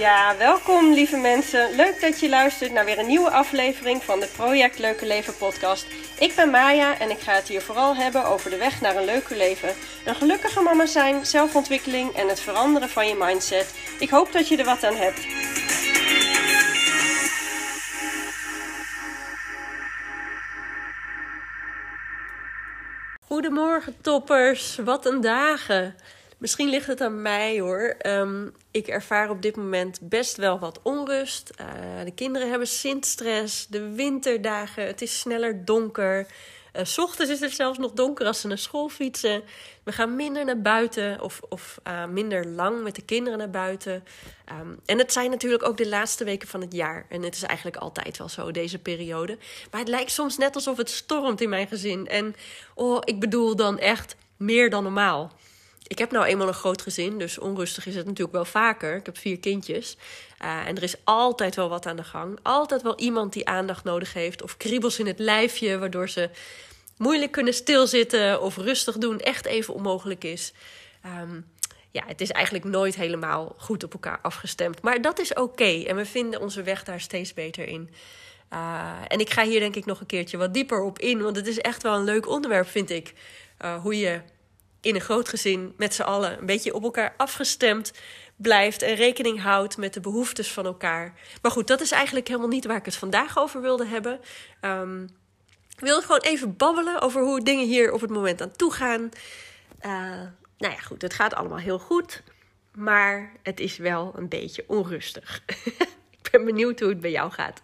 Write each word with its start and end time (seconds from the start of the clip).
Ja, 0.00 0.36
welkom 0.36 0.92
lieve 0.92 1.16
mensen. 1.16 1.76
Leuk 1.76 2.00
dat 2.00 2.20
je 2.20 2.28
luistert 2.28 2.72
naar 2.72 2.84
weer 2.84 2.98
een 2.98 3.06
nieuwe 3.06 3.30
aflevering 3.30 4.02
van 4.02 4.20
de 4.20 4.26
Project 4.36 4.78
Leuke 4.78 5.06
Leven 5.06 5.36
podcast. 5.36 5.86
Ik 6.18 6.34
ben 6.36 6.50
Maya 6.50 6.98
en 6.98 7.10
ik 7.10 7.18
ga 7.18 7.32
het 7.32 7.48
hier 7.48 7.60
vooral 7.60 7.96
hebben 7.96 8.24
over 8.24 8.50
de 8.50 8.56
weg 8.56 8.80
naar 8.80 8.96
een 8.96 9.04
leuker 9.04 9.36
leven. 9.36 9.68
Een 10.04 10.14
gelukkige 10.14 10.60
mama 10.60 10.86
zijn, 10.86 11.26
zelfontwikkeling 11.26 12.12
en 12.12 12.28
het 12.28 12.40
veranderen 12.40 12.88
van 12.88 13.08
je 13.08 13.14
mindset. 13.18 13.74
Ik 13.98 14.10
hoop 14.10 14.32
dat 14.32 14.48
je 14.48 14.56
er 14.56 14.64
wat 14.64 14.84
aan 14.84 14.96
hebt. 14.96 15.26
Goedemorgen 23.26 24.00
toppers, 24.00 24.76
wat 24.84 25.06
een 25.06 25.20
dagen. 25.20 25.94
Misschien 26.40 26.68
ligt 26.68 26.86
het 26.86 27.00
aan 27.00 27.22
mij 27.22 27.60
hoor. 27.60 27.94
Ehm, 27.98 28.48
ik 28.70 28.88
ervaar 28.88 29.30
op 29.30 29.42
dit 29.42 29.56
moment 29.56 29.98
best 30.02 30.36
wel 30.36 30.58
wat 30.58 30.80
onrust. 30.82 31.50
Uh, 31.60 32.04
de 32.04 32.14
kinderen 32.14 32.48
hebben 32.50 32.68
sintstress. 32.68 33.66
De 33.66 33.92
winterdagen, 33.92 34.86
het 34.86 35.02
is 35.02 35.18
sneller 35.18 35.64
donker. 35.64 36.26
Uh, 36.76 36.84
s 36.84 36.98
ochtends 36.98 37.32
is 37.32 37.40
het 37.40 37.52
zelfs 37.52 37.78
nog 37.78 37.92
donker 37.92 38.26
als 38.26 38.40
ze 38.40 38.46
naar 38.46 38.58
school 38.58 38.88
fietsen. 38.88 39.42
We 39.82 39.92
gaan 39.92 40.16
minder 40.16 40.44
naar 40.44 40.60
buiten 40.60 41.20
of, 41.20 41.40
of 41.48 41.80
uh, 41.86 42.06
minder 42.06 42.46
lang 42.46 42.82
met 42.82 42.94
de 42.94 43.02
kinderen 43.04 43.38
naar 43.38 43.50
buiten. 43.50 44.04
Um, 44.60 44.80
en 44.86 44.98
het 44.98 45.12
zijn 45.12 45.30
natuurlijk 45.30 45.62
ook 45.62 45.76
de 45.76 45.88
laatste 45.88 46.24
weken 46.24 46.48
van 46.48 46.60
het 46.60 46.72
jaar. 46.72 47.06
En 47.08 47.22
het 47.22 47.34
is 47.34 47.42
eigenlijk 47.42 47.76
altijd 47.76 48.18
wel 48.18 48.28
zo, 48.28 48.50
deze 48.50 48.78
periode. 48.78 49.38
Maar 49.70 49.80
het 49.80 49.88
lijkt 49.88 50.10
soms 50.10 50.36
net 50.36 50.54
alsof 50.54 50.76
het 50.76 50.90
stormt 50.90 51.40
in 51.40 51.48
mijn 51.48 51.68
gezin. 51.68 52.06
En 52.08 52.34
oh, 52.74 52.98
ik 53.04 53.20
bedoel 53.20 53.56
dan 53.56 53.78
echt 53.78 54.16
meer 54.36 54.70
dan 54.70 54.82
normaal 54.82 55.32
ik 55.90 55.98
heb 55.98 56.10
nou 56.10 56.24
eenmaal 56.24 56.48
een 56.48 56.54
groot 56.54 56.82
gezin, 56.82 57.18
dus 57.18 57.38
onrustig 57.38 57.86
is 57.86 57.94
het 57.94 58.06
natuurlijk 58.06 58.32
wel 58.32 58.44
vaker. 58.44 58.96
Ik 58.96 59.06
heb 59.06 59.18
vier 59.18 59.38
kindjes. 59.38 59.96
Uh, 60.42 60.66
en 60.66 60.76
er 60.76 60.82
is 60.82 60.94
altijd 61.04 61.56
wel 61.56 61.68
wat 61.68 61.86
aan 61.86 61.96
de 61.96 62.04
gang. 62.04 62.38
Altijd 62.42 62.82
wel 62.82 62.98
iemand 62.98 63.32
die 63.32 63.48
aandacht 63.48 63.84
nodig 63.84 64.12
heeft. 64.12 64.42
Of 64.42 64.56
kriebels 64.56 64.98
in 64.98 65.06
het 65.06 65.18
lijfje, 65.18 65.78
waardoor 65.78 66.08
ze 66.08 66.30
moeilijk 66.96 67.32
kunnen 67.32 67.54
stilzitten 67.54 68.40
of 68.40 68.56
rustig 68.56 68.98
doen. 68.98 69.20
Echt 69.20 69.46
even 69.46 69.74
onmogelijk 69.74 70.24
is. 70.24 70.52
Um, 71.20 71.46
ja, 71.90 72.02
het 72.06 72.20
is 72.20 72.30
eigenlijk 72.30 72.64
nooit 72.64 72.94
helemaal 72.94 73.54
goed 73.58 73.84
op 73.84 73.92
elkaar 73.92 74.18
afgestemd. 74.22 74.82
Maar 74.82 75.02
dat 75.02 75.18
is 75.18 75.34
oké. 75.34 75.82
En 75.86 75.96
we 75.96 76.04
vinden 76.04 76.40
onze 76.40 76.62
weg 76.62 76.84
daar 76.84 77.00
steeds 77.00 77.34
beter 77.34 77.66
in. 77.66 77.90
Uh, 78.52 78.90
en 79.08 79.20
ik 79.20 79.30
ga 79.30 79.44
hier 79.44 79.60
denk 79.60 79.76
ik 79.76 79.86
nog 79.86 80.00
een 80.00 80.06
keertje 80.06 80.36
wat 80.36 80.54
dieper 80.54 80.82
op 80.82 80.98
in. 80.98 81.22
Want 81.22 81.36
het 81.36 81.46
is 81.46 81.58
echt 81.58 81.82
wel 81.82 81.94
een 81.94 82.04
leuk 82.04 82.28
onderwerp, 82.28 82.68
vind 82.68 82.90
ik. 82.90 83.12
Uh, 83.64 83.82
hoe 83.82 83.98
je 83.98 84.20
in 84.80 84.94
een 84.94 85.00
groot 85.00 85.28
gezin 85.28 85.74
met 85.76 85.94
z'n 85.94 86.02
allen 86.02 86.38
een 86.38 86.46
beetje 86.46 86.74
op 86.74 86.82
elkaar 86.82 87.14
afgestemd 87.16 87.92
blijft 88.36 88.82
en 88.82 88.94
rekening 88.94 89.42
houdt 89.42 89.76
met 89.76 89.94
de 89.94 90.00
behoeftes 90.00 90.52
van 90.52 90.66
elkaar. 90.66 91.14
Maar 91.42 91.50
goed, 91.50 91.66
dat 91.66 91.80
is 91.80 91.90
eigenlijk 91.90 92.28
helemaal 92.28 92.48
niet 92.48 92.66
waar 92.66 92.76
ik 92.76 92.84
het 92.84 92.96
vandaag 92.96 93.38
over 93.38 93.60
wilde 93.60 93.86
hebben. 93.86 94.20
Um, 94.60 95.08
ik 95.80 95.86
wilde 95.86 96.02
gewoon 96.02 96.20
even 96.20 96.56
babbelen 96.56 97.00
over 97.00 97.22
hoe 97.22 97.42
dingen 97.42 97.66
hier 97.66 97.92
op 97.92 98.00
het 98.00 98.10
moment 98.10 98.42
aan 98.42 98.56
toe 98.56 98.72
gaan. 98.72 99.00
Uh, 99.86 99.90
nou 100.58 100.74
ja, 100.74 100.80
goed, 100.80 101.02
het 101.02 101.14
gaat 101.14 101.34
allemaal 101.34 101.58
heel 101.58 101.78
goed, 101.78 102.22
maar 102.74 103.32
het 103.42 103.60
is 103.60 103.76
wel 103.76 104.12
een 104.16 104.28
beetje 104.28 104.64
onrustig. 104.66 105.42
ik 106.22 106.30
ben 106.30 106.44
benieuwd 106.44 106.80
hoe 106.80 106.88
het 106.88 107.00
bij 107.00 107.10
jou 107.10 107.30
gaat. 107.30 107.62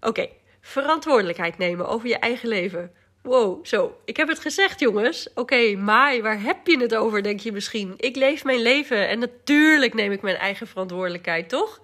Oké, 0.00 0.28
verantwoordelijkheid 0.60 1.58
nemen 1.58 1.88
over 1.88 2.08
je 2.08 2.18
eigen 2.18 2.48
leven. 2.48 2.92
Wow, 3.22 3.66
zo. 3.66 3.98
Ik 4.04 4.16
heb 4.16 4.28
het 4.28 4.38
gezegd, 4.38 4.80
jongens. 4.80 5.28
Oké, 5.28 5.40
okay, 5.40 5.74
Mai, 5.74 6.22
waar 6.22 6.42
heb 6.42 6.66
je 6.66 6.80
het 6.80 6.94
over, 6.94 7.22
denk 7.22 7.40
je 7.40 7.52
misschien? 7.52 7.94
Ik 7.96 8.16
leef 8.16 8.44
mijn 8.44 8.62
leven 8.62 9.08
en 9.08 9.18
natuurlijk 9.18 9.94
neem 9.94 10.12
ik 10.12 10.22
mijn 10.22 10.36
eigen 10.36 10.66
verantwoordelijkheid, 10.66 11.48
toch? 11.48 11.80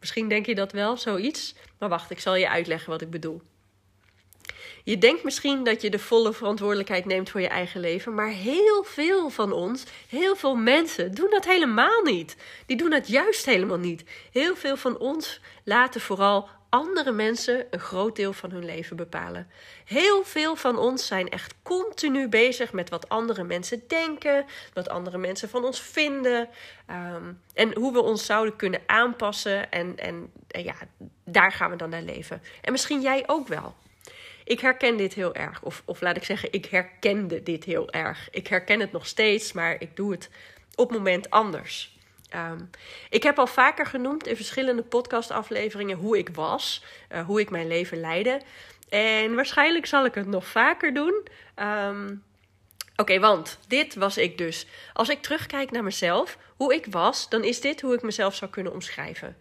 Misschien 0.00 0.28
denk 0.28 0.46
je 0.46 0.54
dat 0.54 0.72
wel, 0.72 0.96
zoiets. 0.96 1.54
Maar 1.78 1.88
wacht, 1.88 2.10
ik 2.10 2.20
zal 2.20 2.34
je 2.34 2.48
uitleggen 2.48 2.90
wat 2.90 3.00
ik 3.00 3.10
bedoel. 3.10 3.42
Je 4.84 4.98
denkt 4.98 5.24
misschien 5.24 5.64
dat 5.64 5.82
je 5.82 5.90
de 5.90 5.98
volle 5.98 6.32
verantwoordelijkheid 6.32 7.04
neemt 7.04 7.30
voor 7.30 7.40
je 7.40 7.48
eigen 7.48 7.80
leven, 7.80 8.14
maar 8.14 8.28
heel 8.28 8.84
veel 8.84 9.30
van 9.30 9.52
ons, 9.52 9.84
heel 10.08 10.36
veel 10.36 10.54
mensen 10.54 11.14
doen 11.14 11.30
dat 11.30 11.44
helemaal 11.44 12.02
niet. 12.02 12.36
Die 12.66 12.76
doen 12.76 12.90
dat 12.90 13.08
juist 13.08 13.44
helemaal 13.44 13.78
niet. 13.78 14.04
Heel 14.32 14.56
veel 14.56 14.76
van 14.76 14.98
ons 14.98 15.40
laten 15.64 16.00
vooral 16.00 16.48
andere 16.72 17.12
mensen 17.12 17.66
een 17.70 17.80
groot 17.80 18.16
deel 18.16 18.32
van 18.32 18.50
hun 18.50 18.64
leven 18.64 18.96
bepalen. 18.96 19.48
Heel 19.84 20.24
veel 20.24 20.56
van 20.56 20.78
ons 20.78 21.06
zijn 21.06 21.28
echt 21.28 21.54
continu 21.62 22.28
bezig 22.28 22.72
met 22.72 22.88
wat 22.88 23.08
andere 23.08 23.44
mensen 23.44 23.82
denken, 23.88 24.44
wat 24.72 24.88
andere 24.88 25.18
mensen 25.18 25.48
van 25.48 25.64
ons 25.64 25.80
vinden 25.80 26.48
um, 26.90 27.40
en 27.54 27.74
hoe 27.74 27.92
we 27.92 28.02
ons 28.02 28.24
zouden 28.24 28.56
kunnen 28.56 28.80
aanpassen. 28.86 29.70
En, 29.70 29.98
en, 29.98 30.32
ja, 30.46 30.74
daar 31.24 31.52
gaan 31.52 31.70
we 31.70 31.76
dan 31.76 31.90
naar 31.90 32.02
leven. 32.02 32.42
En 32.60 32.72
misschien 32.72 33.00
jij 33.00 33.24
ook 33.26 33.48
wel. 33.48 33.74
Ik 34.44 34.60
herken 34.60 34.96
dit 34.96 35.14
heel 35.14 35.34
erg. 35.34 35.62
Of, 35.62 35.82
of 35.84 36.00
laat 36.00 36.16
ik 36.16 36.24
zeggen, 36.24 36.52
ik 36.52 36.66
herkende 36.66 37.42
dit 37.42 37.64
heel 37.64 37.90
erg. 37.90 38.28
Ik 38.30 38.46
herken 38.46 38.80
het 38.80 38.92
nog 38.92 39.06
steeds, 39.06 39.52
maar 39.52 39.76
ik 39.78 39.96
doe 39.96 40.10
het 40.10 40.30
op 40.74 40.92
moment 40.92 41.30
anders. 41.30 41.96
Um, 42.34 42.70
ik 43.10 43.22
heb 43.22 43.38
al 43.38 43.46
vaker 43.46 43.86
genoemd 43.86 44.26
in 44.26 44.36
verschillende 44.36 44.82
podcastafleveringen 44.82 45.96
hoe 45.96 46.18
ik 46.18 46.28
was, 46.28 46.84
uh, 47.12 47.26
hoe 47.26 47.40
ik 47.40 47.50
mijn 47.50 47.66
leven 47.66 48.00
leidde. 48.00 48.40
En 48.88 49.34
waarschijnlijk 49.34 49.86
zal 49.86 50.04
ik 50.04 50.14
het 50.14 50.26
nog 50.26 50.46
vaker 50.46 50.94
doen. 50.94 51.26
Um, 51.56 52.24
Oké, 52.96 53.20
want 53.20 53.58
dit 53.68 53.94
was 53.94 54.16
ik 54.16 54.38
dus. 54.38 54.66
Als 54.92 55.08
ik 55.08 55.22
terugkijk 55.22 55.70
naar 55.70 55.82
mezelf, 55.82 56.38
hoe 56.56 56.74
ik 56.74 56.86
was, 56.90 57.28
dan 57.28 57.44
is 57.44 57.60
dit 57.60 57.80
hoe 57.80 57.94
ik 57.94 58.02
mezelf 58.02 58.34
zou 58.34 58.50
kunnen 58.50 58.72
omschrijven. 58.72 59.36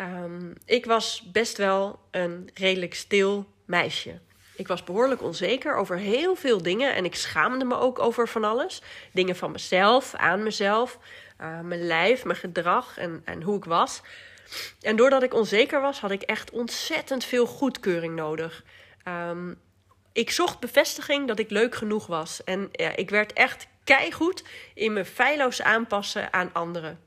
Um, 0.00 0.52
ik 0.64 0.84
was 0.86 1.22
best 1.32 1.56
wel 1.56 1.98
een 2.10 2.50
redelijk 2.54 2.94
stil 2.94 3.46
meisje. 3.64 4.20
Ik 4.56 4.68
was 4.68 4.84
behoorlijk 4.84 5.22
onzeker 5.22 5.76
over 5.76 5.96
heel 5.96 6.34
veel 6.34 6.62
dingen 6.62 6.94
en 6.94 7.04
ik 7.04 7.14
schaamde 7.14 7.64
me 7.64 7.76
ook 7.76 7.98
over 7.98 8.28
van 8.28 8.44
alles. 8.44 8.82
Dingen 9.12 9.36
van 9.36 9.50
mezelf, 9.50 10.14
aan 10.14 10.42
mezelf, 10.42 10.98
uh, 11.40 11.60
mijn 11.60 11.86
lijf, 11.86 12.24
mijn 12.24 12.38
gedrag 12.38 12.98
en, 12.98 13.22
en 13.24 13.42
hoe 13.42 13.56
ik 13.56 13.64
was. 13.64 14.02
En 14.80 14.96
doordat 14.96 15.22
ik 15.22 15.34
onzeker 15.34 15.80
was, 15.80 16.00
had 16.00 16.10
ik 16.10 16.22
echt 16.22 16.50
ontzettend 16.50 17.24
veel 17.24 17.46
goedkeuring 17.46 18.14
nodig. 18.14 18.64
Um, 19.08 19.60
ik 20.12 20.30
zocht 20.30 20.60
bevestiging 20.60 21.28
dat 21.28 21.38
ik 21.38 21.50
leuk 21.50 21.74
genoeg 21.74 22.06
was. 22.06 22.44
En 22.44 22.68
ja, 22.72 22.96
ik 22.96 23.10
werd 23.10 23.32
echt 23.32 23.66
keigoed 23.84 24.44
in 24.74 24.92
me 24.92 25.04
feilloos 25.04 25.62
aanpassen 25.62 26.32
aan 26.32 26.50
anderen. 26.52 27.00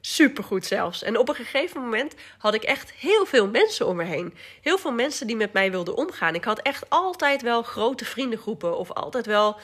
Supergoed 0.00 0.66
zelfs. 0.66 1.02
En 1.02 1.18
op 1.18 1.28
een 1.28 1.34
gegeven 1.34 1.80
moment 1.80 2.14
had 2.38 2.54
ik 2.54 2.62
echt 2.62 2.92
heel 2.92 3.26
veel 3.26 3.48
mensen 3.48 3.86
om 3.86 3.96
me 3.96 4.04
heen. 4.04 4.34
Heel 4.62 4.78
veel 4.78 4.92
mensen 4.92 5.26
die 5.26 5.36
met 5.36 5.52
mij 5.52 5.70
wilden 5.70 5.96
omgaan. 5.96 6.34
Ik 6.34 6.44
had 6.44 6.58
echt 6.58 6.90
altijd 6.90 7.42
wel 7.42 7.62
grote 7.62 8.04
vriendengroepen 8.04 8.78
of 8.78 8.92
altijd 8.92 9.26
wel 9.26 9.60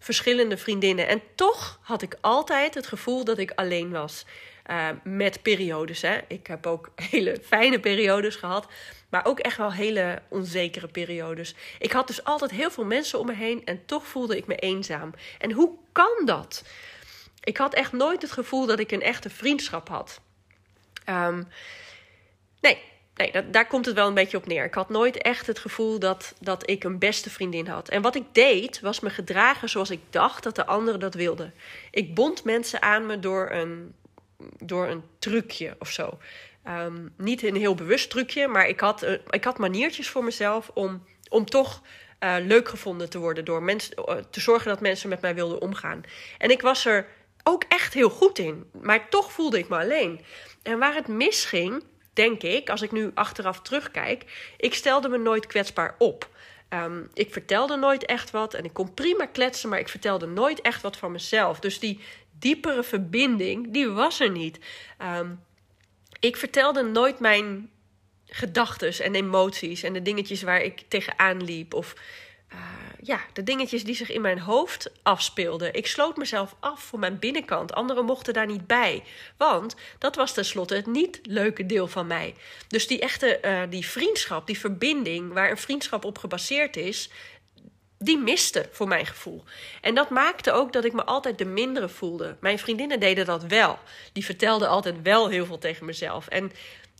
verschillende 0.00 0.56
vriendinnen. 0.56 1.08
En 1.08 1.22
toch 1.34 1.78
had 1.82 2.02
ik 2.02 2.16
altijd 2.20 2.74
het 2.74 2.86
gevoel 2.86 3.24
dat 3.24 3.38
ik 3.38 3.52
alleen 3.54 3.90
was. 3.90 4.24
Uh, 4.70 4.88
met 5.04 5.42
periodes. 5.42 6.02
Hè. 6.02 6.18
Ik 6.28 6.46
heb 6.46 6.66
ook 6.66 6.90
hele 7.10 7.38
fijne 7.44 7.80
periodes 7.80 8.36
gehad. 8.36 8.66
Maar 9.08 9.26
ook 9.26 9.38
echt 9.38 9.56
wel 9.56 9.72
hele 9.72 10.22
onzekere 10.28 10.88
periodes. 10.88 11.54
Ik 11.78 11.92
had 11.92 12.06
dus 12.06 12.24
altijd 12.24 12.50
heel 12.50 12.70
veel 12.70 12.84
mensen 12.84 13.18
om 13.18 13.26
me 13.26 13.34
heen. 13.34 13.64
En 13.64 13.84
toch 13.86 14.06
voelde 14.06 14.36
ik 14.36 14.46
me 14.46 14.56
eenzaam. 14.56 15.12
En 15.38 15.52
hoe 15.52 15.70
kan 15.92 16.22
dat? 16.24 16.64
Ik 17.44 17.56
had 17.56 17.74
echt 17.74 17.92
nooit 17.92 18.22
het 18.22 18.32
gevoel 18.32 18.66
dat 18.66 18.78
ik 18.78 18.90
een 18.90 19.02
echte 19.02 19.30
vriendschap 19.30 19.88
had. 19.88 20.20
Um, 21.08 21.48
nee, 22.60 22.82
nee 23.18 23.32
dat, 23.32 23.52
daar 23.52 23.66
komt 23.66 23.86
het 23.86 23.94
wel 23.94 24.08
een 24.08 24.14
beetje 24.14 24.36
op 24.36 24.46
neer. 24.46 24.64
Ik 24.64 24.74
had 24.74 24.88
nooit 24.88 25.22
echt 25.22 25.46
het 25.46 25.58
gevoel 25.58 25.98
dat, 25.98 26.34
dat 26.40 26.70
ik 26.70 26.84
een 26.84 26.98
beste 26.98 27.30
vriendin 27.30 27.66
had. 27.66 27.88
En 27.88 28.02
wat 28.02 28.14
ik 28.14 28.24
deed, 28.32 28.80
was 28.80 29.00
me 29.00 29.10
gedragen 29.10 29.68
zoals 29.68 29.90
ik 29.90 30.00
dacht 30.10 30.42
dat 30.42 30.56
de 30.56 30.66
anderen 30.66 31.00
dat 31.00 31.14
wilden. 31.14 31.54
Ik 31.90 32.14
bond 32.14 32.44
mensen 32.44 32.82
aan 32.82 33.06
me 33.06 33.18
door 33.18 33.50
een, 33.50 33.94
door 34.58 34.86
een 34.86 35.02
trucje 35.18 35.76
of 35.78 35.90
zo. 35.90 36.18
Um, 36.68 37.12
niet 37.16 37.42
een 37.42 37.56
heel 37.56 37.74
bewust 37.74 38.10
trucje, 38.10 38.48
maar 38.48 38.68
ik 38.68 38.80
had, 38.80 39.04
uh, 39.04 39.12
ik 39.30 39.44
had 39.44 39.58
maniertjes 39.58 40.08
voor 40.08 40.24
mezelf 40.24 40.70
om, 40.74 41.04
om 41.28 41.44
toch 41.44 41.82
uh, 42.20 42.36
leuk 42.40 42.68
gevonden 42.68 43.10
te 43.10 43.18
worden. 43.18 43.44
Door 43.44 43.62
mensen, 43.62 43.94
uh, 44.08 44.14
te 44.30 44.40
zorgen 44.40 44.68
dat 44.68 44.80
mensen 44.80 45.08
met 45.08 45.20
mij 45.20 45.34
wilden 45.34 45.60
omgaan. 45.60 46.02
En 46.38 46.50
ik 46.50 46.62
was 46.62 46.84
er 46.84 47.06
ook 47.42 47.64
echt 47.68 47.94
heel 47.94 48.10
goed 48.10 48.38
in. 48.38 48.70
Maar 48.82 49.08
toch 49.08 49.32
voelde 49.32 49.58
ik 49.58 49.68
me 49.68 49.78
alleen. 49.78 50.20
En 50.62 50.78
waar 50.78 50.94
het 50.94 51.08
misging, 51.08 51.82
denk 52.18 52.42
ik, 52.42 52.70
als 52.70 52.82
ik 52.82 52.92
nu 52.92 53.10
achteraf 53.14 53.60
terugkijk, 53.60 54.52
ik 54.56 54.74
stelde 54.74 55.08
me 55.08 55.18
nooit 55.18 55.46
kwetsbaar 55.46 55.94
op. 55.98 56.28
Um, 56.70 57.10
ik 57.14 57.32
vertelde 57.32 57.76
nooit 57.76 58.04
echt 58.04 58.30
wat 58.30 58.54
en 58.54 58.64
ik 58.64 58.72
kon 58.72 58.94
prima 58.94 59.26
kletsen, 59.26 59.68
maar 59.68 59.78
ik 59.78 59.88
vertelde 59.88 60.26
nooit 60.26 60.60
echt 60.60 60.82
wat 60.82 60.96
van 60.96 61.12
mezelf. 61.12 61.60
Dus 61.60 61.78
die 61.78 62.00
diepere 62.38 62.82
verbinding, 62.82 63.72
die 63.72 63.88
was 63.88 64.20
er 64.20 64.30
niet. 64.30 64.58
Um, 65.18 65.40
ik 66.20 66.36
vertelde 66.36 66.82
nooit 66.82 67.18
mijn 67.20 67.70
gedachten 68.26 69.04
en 69.04 69.14
emoties 69.14 69.82
en 69.82 69.92
de 69.92 70.02
dingetjes 70.02 70.42
waar 70.42 70.62
ik 70.62 70.82
tegenaan 70.88 71.44
liep. 71.44 71.74
Of 71.74 71.94
uh, 72.52 72.58
ja, 73.02 73.20
de 73.32 73.42
dingetjes 73.42 73.84
die 73.84 73.94
zich 73.94 74.10
in 74.10 74.20
mijn 74.20 74.40
hoofd 74.40 74.90
afspeelden. 75.02 75.74
Ik 75.74 75.86
sloot 75.86 76.16
mezelf 76.16 76.54
af 76.60 76.82
voor 76.82 76.98
mijn 76.98 77.18
binnenkant. 77.18 77.74
Anderen 77.74 78.04
mochten 78.04 78.34
daar 78.34 78.46
niet 78.46 78.66
bij. 78.66 79.04
Want 79.36 79.74
dat 79.98 80.16
was 80.16 80.32
tenslotte 80.32 80.74
het 80.74 80.86
niet 80.86 81.20
leuke 81.22 81.66
deel 81.66 81.86
van 81.86 82.06
mij. 82.06 82.34
Dus 82.68 82.86
die 82.86 83.00
echte 83.00 83.38
uh, 83.44 83.62
die 83.70 83.86
vriendschap, 83.86 84.46
die 84.46 84.58
verbinding 84.58 85.32
waar 85.32 85.50
een 85.50 85.58
vriendschap 85.58 86.04
op 86.04 86.18
gebaseerd 86.18 86.76
is, 86.76 87.10
die 87.98 88.18
miste 88.18 88.68
voor 88.70 88.88
mijn 88.88 89.06
gevoel. 89.06 89.44
En 89.80 89.94
dat 89.94 90.10
maakte 90.10 90.52
ook 90.52 90.72
dat 90.72 90.84
ik 90.84 90.92
me 90.92 91.04
altijd 91.04 91.38
de 91.38 91.44
mindere 91.44 91.88
voelde. 91.88 92.36
Mijn 92.40 92.58
vriendinnen 92.58 93.00
deden 93.00 93.26
dat 93.26 93.42
wel. 93.42 93.78
Die 94.12 94.24
vertelden 94.24 94.68
altijd 94.68 95.02
wel 95.02 95.28
heel 95.28 95.46
veel 95.46 95.58
tegen 95.58 95.86
mezelf. 95.86 96.28
En 96.28 96.52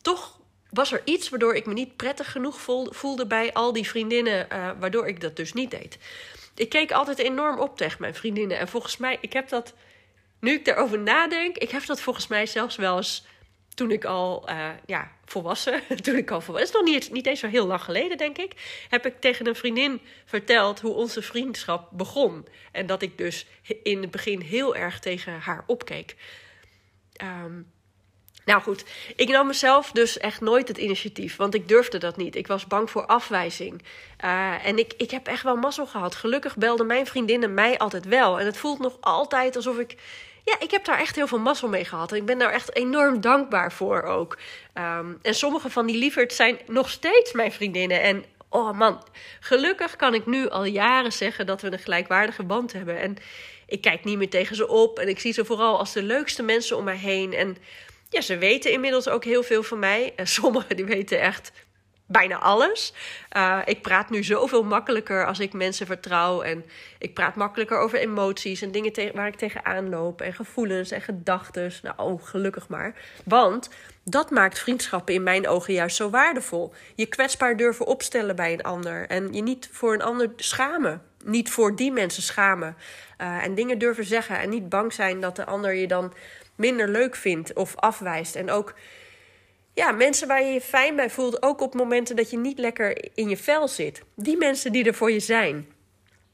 toch 0.02 0.37
was 0.70 0.92
er 0.92 1.02
iets 1.04 1.28
waardoor 1.28 1.54
ik 1.54 1.66
me 1.66 1.72
niet 1.72 1.96
prettig 1.96 2.32
genoeg 2.32 2.60
voelde 2.90 3.26
bij 3.26 3.52
al 3.52 3.72
die 3.72 3.88
vriendinnen, 3.88 4.46
uh, 4.52 4.70
waardoor 4.78 5.06
ik 5.06 5.20
dat 5.20 5.36
dus 5.36 5.52
niet 5.52 5.70
deed. 5.70 5.98
Ik 6.54 6.68
keek 6.68 6.92
altijd 6.92 7.18
enorm 7.18 7.58
op 7.58 7.76
tegen 7.76 8.00
mijn 8.00 8.14
vriendinnen. 8.14 8.58
En 8.58 8.68
volgens 8.68 8.96
mij, 8.96 9.18
ik 9.20 9.32
heb 9.32 9.48
dat, 9.48 9.74
nu 10.40 10.52
ik 10.52 10.66
erover 10.66 10.98
nadenk, 10.98 11.56
ik 11.56 11.70
heb 11.70 11.86
dat 11.86 12.00
volgens 12.00 12.26
mij 12.26 12.46
zelfs 12.46 12.76
wel 12.76 12.96
eens 12.96 13.26
toen 13.74 13.90
ik 13.90 14.04
al 14.04 14.50
uh, 14.50 14.68
ja, 14.86 15.12
volwassen, 15.24 15.82
toen 16.02 16.16
ik 16.16 16.30
al 16.30 16.40
volwassen, 16.40 16.70
is 16.70 16.74
nog 16.74 16.94
niet, 16.94 17.12
niet 17.12 17.26
eens 17.26 17.40
zo 17.40 17.48
heel 17.48 17.66
lang 17.66 17.82
geleden, 17.82 18.16
denk 18.16 18.38
ik, 18.38 18.52
heb 18.88 19.06
ik 19.06 19.20
tegen 19.20 19.46
een 19.46 19.54
vriendin 19.54 20.00
verteld 20.24 20.80
hoe 20.80 20.94
onze 20.94 21.22
vriendschap 21.22 21.88
begon. 21.92 22.46
En 22.72 22.86
dat 22.86 23.02
ik 23.02 23.18
dus 23.18 23.46
in 23.82 24.00
het 24.00 24.10
begin 24.10 24.40
heel 24.40 24.76
erg 24.76 24.98
tegen 25.00 25.40
haar 25.40 25.64
opkeek. 25.66 26.16
Um, 27.22 27.72
nou 28.48 28.62
goed, 28.62 28.84
ik 29.16 29.28
nam 29.28 29.46
mezelf 29.46 29.90
dus 29.90 30.18
echt 30.18 30.40
nooit 30.40 30.68
het 30.68 30.78
initiatief, 30.78 31.36
want 31.36 31.54
ik 31.54 31.68
durfde 31.68 31.98
dat 31.98 32.16
niet. 32.16 32.36
Ik 32.36 32.46
was 32.46 32.66
bang 32.66 32.90
voor 32.90 33.06
afwijzing. 33.06 33.82
Uh, 34.24 34.66
en 34.66 34.78
ik, 34.78 34.92
ik 34.96 35.10
heb 35.10 35.26
echt 35.26 35.42
wel 35.42 35.56
mazzel 35.56 35.86
gehad. 35.86 36.14
Gelukkig 36.14 36.56
belden 36.56 36.86
mijn 36.86 37.06
vriendinnen 37.06 37.54
mij 37.54 37.78
altijd 37.78 38.04
wel. 38.04 38.40
En 38.40 38.46
het 38.46 38.56
voelt 38.56 38.78
nog 38.78 38.96
altijd 39.00 39.56
alsof 39.56 39.78
ik. 39.78 39.96
Ja, 40.44 40.56
ik 40.60 40.70
heb 40.70 40.84
daar 40.84 40.98
echt 40.98 41.16
heel 41.16 41.26
veel 41.26 41.38
mazzel 41.38 41.68
mee 41.68 41.84
gehad. 41.84 42.10
En 42.10 42.16
ik 42.16 42.24
ben 42.24 42.38
daar 42.38 42.52
echt 42.52 42.76
enorm 42.76 43.20
dankbaar 43.20 43.72
voor 43.72 44.02
ook. 44.02 44.38
Um, 44.74 45.18
en 45.22 45.34
sommige 45.34 45.70
van 45.70 45.86
die 45.86 45.98
lieverds 45.98 46.36
zijn 46.36 46.58
nog 46.66 46.90
steeds 46.90 47.32
mijn 47.32 47.52
vriendinnen. 47.52 48.02
En 48.02 48.24
oh 48.48 48.78
man, 48.78 49.02
gelukkig 49.40 49.96
kan 49.96 50.14
ik 50.14 50.26
nu 50.26 50.48
al 50.48 50.64
jaren 50.64 51.12
zeggen 51.12 51.46
dat 51.46 51.60
we 51.60 51.72
een 51.72 51.78
gelijkwaardige 51.78 52.42
band 52.42 52.72
hebben. 52.72 53.00
En 53.00 53.16
ik 53.66 53.80
kijk 53.80 54.04
niet 54.04 54.18
meer 54.18 54.30
tegen 54.30 54.56
ze 54.56 54.68
op. 54.68 54.98
En 54.98 55.08
ik 55.08 55.20
zie 55.20 55.32
ze 55.32 55.44
vooral 55.44 55.78
als 55.78 55.92
de 55.92 56.02
leukste 56.02 56.42
mensen 56.42 56.76
om 56.76 56.84
mij 56.84 56.96
heen. 56.96 57.34
En 57.34 57.56
ja, 58.08 58.20
ze 58.20 58.38
weten 58.38 58.72
inmiddels 58.72 59.08
ook 59.08 59.24
heel 59.24 59.42
veel 59.42 59.62
van 59.62 59.78
mij. 59.78 60.12
En 60.16 60.26
sommigen 60.26 60.76
die 60.76 60.84
weten 60.84 61.20
echt 61.20 61.52
bijna 62.08 62.38
alles. 62.38 62.92
Uh, 63.36 63.58
ik 63.64 63.82
praat 63.82 64.10
nu 64.10 64.24
zoveel 64.24 64.62
makkelijker 64.62 65.26
als 65.26 65.40
ik 65.40 65.52
mensen 65.52 65.86
vertrouw. 65.86 66.42
En 66.42 66.64
ik 66.98 67.14
praat 67.14 67.34
makkelijker 67.34 67.78
over 67.78 67.98
emoties 67.98 68.62
en 68.62 68.70
dingen 68.70 69.14
waar 69.14 69.26
ik 69.26 69.36
tegenaan 69.36 69.88
loop. 69.88 70.20
En 70.20 70.32
gevoelens 70.32 70.90
en 70.90 71.00
gedachten. 71.00 71.72
Nou, 71.82 71.94
oh, 71.96 72.22
gelukkig 72.22 72.68
maar. 72.68 72.94
Want 73.24 73.70
dat 74.04 74.30
maakt 74.30 74.58
vriendschappen 74.58 75.14
in 75.14 75.22
mijn 75.22 75.48
ogen 75.48 75.74
juist 75.74 75.96
zo 75.96 76.10
waardevol. 76.10 76.74
Je 76.94 77.06
kwetsbaar 77.06 77.56
durven 77.56 77.86
opstellen 77.86 78.36
bij 78.36 78.52
een 78.52 78.62
ander. 78.62 79.06
En 79.06 79.32
je 79.32 79.42
niet 79.42 79.68
voor 79.72 79.94
een 79.94 80.02
ander 80.02 80.32
schamen. 80.36 81.02
Niet 81.24 81.50
voor 81.50 81.76
die 81.76 81.92
mensen 81.92 82.22
schamen. 82.22 82.76
Uh, 83.20 83.44
en 83.44 83.54
dingen 83.54 83.78
durven 83.78 84.04
zeggen. 84.04 84.38
En 84.38 84.48
niet 84.48 84.68
bang 84.68 84.92
zijn 84.92 85.20
dat 85.20 85.36
de 85.36 85.44
ander 85.44 85.74
je 85.74 85.86
dan 85.86 86.12
minder 86.58 86.88
leuk 86.88 87.16
vindt 87.16 87.52
of 87.52 87.76
afwijst. 87.76 88.34
En 88.34 88.50
ook 88.50 88.74
ja, 89.74 89.92
mensen 89.92 90.28
waar 90.28 90.42
je 90.42 90.52
je 90.52 90.60
fijn 90.60 90.96
bij 90.96 91.10
voelt, 91.10 91.42
ook 91.42 91.60
op 91.60 91.74
momenten 91.74 92.16
dat 92.16 92.30
je 92.30 92.38
niet 92.38 92.58
lekker 92.58 93.08
in 93.14 93.28
je 93.28 93.36
vel 93.36 93.68
zit. 93.68 94.02
Die 94.14 94.36
mensen 94.36 94.72
die 94.72 94.84
er 94.84 94.94
voor 94.94 95.10
je 95.10 95.20
zijn. 95.20 95.66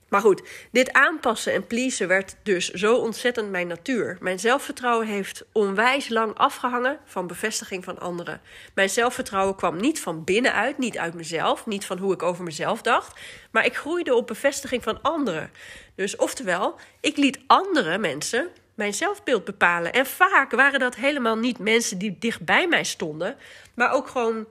Maar 0.09 0.23
goed, 0.23 0.43
dit 0.73 0.93
aanpassen 0.93 1.53
en 1.53 1.67
pleasen 1.67 2.09
werd 2.09 2.37
dus 2.43 2.71
zo 2.71 2.97
ontzettend 2.97 3.51
mijn 3.51 3.67
natuur. 3.67 4.17
Mijn 4.21 4.39
zelfvertrouwen 4.39 5.07
heeft 5.07 5.45
onwijs 5.53 6.09
lang 6.09 6.35
afgehangen 6.35 6.99
van 7.05 7.27
bevestiging 7.27 7.85
van 7.85 7.99
anderen. 7.99 8.41
Mijn 8.75 8.91
zelfvertrouwen 8.91 9.57
kwam 9.57 9.77
niet 9.77 10.01
van 10.01 10.25
binnenuit, 10.25 10.79
niet 10.79 10.99
uit 10.99 11.15
mezelf, 11.15 11.67
niet 11.67 11.87
van 11.87 11.99
hoe 11.99 12.13
ik 12.13 12.23
over 12.23 12.45
mezelf 12.45 12.83
dacht, 12.83 13.21
maar 13.51 13.65
ik 13.65 13.77
groeide 13.77 14.15
op 14.15 14.27
bevestiging 14.27 14.83
van 14.83 15.03
anderen. 15.03 15.51
Dus 15.95 16.17
oftewel, 16.17 16.75
ik 17.01 17.17
liet 17.17 17.39
andere 17.47 17.99
mensen 17.99 18.49
mijn 18.75 18.95
zelfbeeld 18.95 19.45
bepalen. 19.45 19.93
En 19.93 20.07
vaak 20.07 20.51
waren 20.51 20.81
dat 20.81 20.95
helemaal 20.95 21.37
niet 21.37 21.59
mensen 21.59 21.99
die 21.99 22.17
dicht 22.19 22.45
bij 22.45 22.69
mij 22.69 22.85
stonden, 22.85 23.37
maar 23.75 23.93
ook 23.93 24.09
gewoon, 24.09 24.47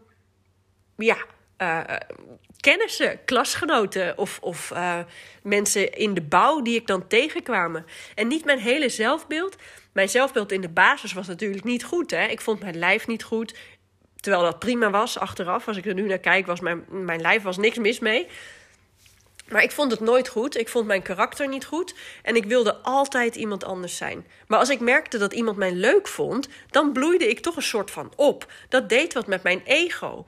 ja, 0.98 1.18
uh, 1.58 1.82
kennissen, 2.60 3.20
klasgenoten 3.26 4.18
of, 4.18 4.40
of 4.42 4.72
uh, 4.72 5.00
mensen 5.44 5.92
in 5.92 6.14
de 6.14 6.22
bouw 6.22 6.62
die 6.62 6.76
ik 6.76 6.88
dan 6.88 7.08
tegenkwamen. 7.08 7.86
En 8.16 8.28
niet 8.28 8.46
mijn 8.46 8.60
hele 8.60 8.90
zelfbeeld. 8.90 9.56
Mijn 9.92 10.10
zelfbeeld 10.10 10.52
in 10.52 10.62
de 10.62 10.70
basis 10.70 11.14
was 11.14 11.28
natuurlijk 11.28 11.64
niet 11.64 11.84
goed. 11.84 12.12
Hè? 12.12 12.26
Ik 12.26 12.42
vond 12.42 12.60
mijn 12.60 12.78
lijf 12.78 13.08
niet 13.08 13.24
goed. 13.24 13.56
Terwijl 14.16 14.44
dat 14.44 14.60
prima 14.60 14.90
was 14.90 15.20
achteraf. 15.20 15.68
Als 15.68 15.78
ik 15.78 15.86
er 15.86 15.94
nu 15.94 16.08
naar 16.08 16.18
kijk, 16.18 16.46
was 16.46 16.60
mijn, 16.60 16.86
mijn 16.90 17.22
lijf 17.22 17.44
was 17.44 17.58
niks 17.58 17.78
mis 17.78 18.00
mee. 18.00 18.28
Maar 19.54 19.64
ik 19.64 19.72
vond 19.72 19.92
het 19.92 20.00
nooit 20.00 20.28
goed. 20.28 20.58
Ik 20.58 20.70
vond 20.70 20.88
mijn 20.88 21.02
karakter 21.02 21.48
niet 21.48 21.66
goed. 21.66 21.96
En 22.22 22.36
ik 22.36 22.46
wilde 22.46 22.76
altijd 22.76 23.36
iemand 23.36 23.64
anders 23.64 23.98
zijn. 23.98 24.28
Maar 24.48 24.60
als 24.60 24.70
ik 24.70 24.80
merkte 24.80 25.18
dat 25.18 25.34
iemand 25.34 25.58
mij 25.58 25.72
leuk 25.72 26.08
vond, 26.08 26.48
dan 26.70 26.92
bloeide 26.92 27.30
ik 27.30 27.40
toch 27.40 27.56
een 27.56 27.62
soort 27.62 27.92
van 27.92 28.12
op. 28.16 28.52
Dat 28.70 28.90
deed 28.90 29.14
wat 29.14 29.28
met 29.28 29.44
mijn 29.44 29.62
ego. 29.66 30.26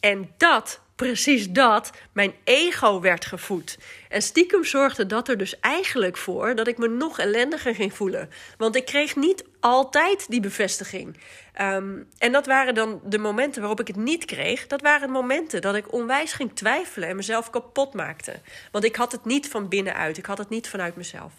En 0.00 0.34
dat, 0.36 0.80
precies 0.96 1.50
dat, 1.50 1.90
mijn 2.12 2.34
ego 2.44 3.00
werd 3.00 3.24
gevoed. 3.24 3.78
En 4.08 4.22
stiekem 4.22 4.64
zorgde 4.64 5.06
dat 5.06 5.28
er 5.28 5.38
dus 5.38 5.60
eigenlijk 5.60 6.16
voor 6.16 6.54
dat 6.54 6.66
ik 6.66 6.78
me 6.78 6.88
nog 6.88 7.18
ellendiger 7.18 7.74
ging 7.74 7.94
voelen. 7.94 8.30
Want 8.58 8.76
ik 8.76 8.84
kreeg 8.84 9.16
niet 9.16 9.44
altijd 9.60 10.26
die 10.28 10.40
bevestiging. 10.40 11.16
Um, 11.60 12.08
en 12.18 12.32
dat 12.32 12.46
waren 12.46 12.74
dan 12.74 13.00
de 13.04 13.18
momenten 13.18 13.60
waarop 13.60 13.80
ik 13.80 13.86
het 13.86 13.96
niet 13.96 14.24
kreeg. 14.24 14.66
Dat 14.66 14.80
waren 14.80 15.10
momenten 15.10 15.60
dat 15.60 15.74
ik 15.74 15.92
onwijs 15.92 16.32
ging 16.32 16.54
twijfelen 16.54 17.08
en 17.08 17.16
mezelf 17.16 17.50
kapot 17.50 17.94
maakte. 17.94 18.40
Want 18.70 18.84
ik 18.84 18.96
had 18.96 19.12
het 19.12 19.24
niet 19.24 19.48
van 19.48 19.68
binnenuit. 19.68 20.18
Ik 20.18 20.26
had 20.26 20.38
het 20.38 20.48
niet 20.48 20.68
vanuit 20.68 20.96
mezelf. 20.96 21.32